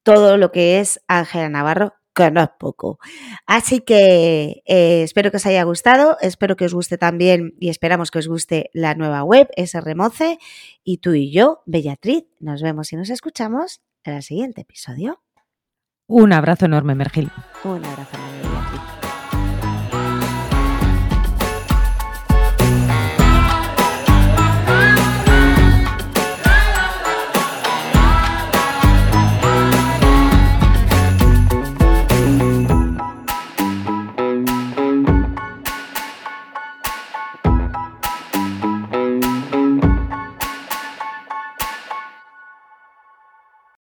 todo 0.03 0.37
lo 0.37 0.53
que 0.53 0.81
es 0.81 1.01
Ángela 1.09 1.49
Navarro, 1.49 1.95
que 2.15 2.31
no 2.31 2.43
es 2.43 2.51
poco. 2.59 2.99
Así 3.47 3.81
que 3.81 4.63
eh, 4.67 5.03
espero 5.03 5.31
que 5.31 5.39
os 5.39 5.47
haya 5.47 5.63
gustado, 5.63 6.19
espero 6.21 6.57
que 6.57 6.67
os 6.67 6.75
guste 6.75 6.99
también 6.99 7.55
y 7.59 7.71
esperamos 7.71 8.11
que 8.11 8.19
os 8.19 8.29
guste 8.29 8.71
la 8.75 8.95
nueva 8.95 9.25
web, 9.25 9.49
ese 9.57 9.81
remoce. 9.81 10.39
Y 10.85 10.99
tú 10.99 11.15
y 11.15 11.33
yo, 11.33 11.63
Bellatriz, 11.65 12.25
nos 12.39 12.63
vemos 12.63 12.93
y 12.93 12.97
nos 12.97 13.09
escuchamos 13.09 13.81
en 14.05 14.15
el 14.15 14.23
siguiente 14.23 14.63
episodio. 14.63 15.23
Un 16.07 16.33
abrazo 16.33 16.67
enorme, 16.67 16.95
Mergil. 16.95 17.31
Un 17.65 17.85
abrazo, 17.85 18.19
Bellatriz. 18.19 18.52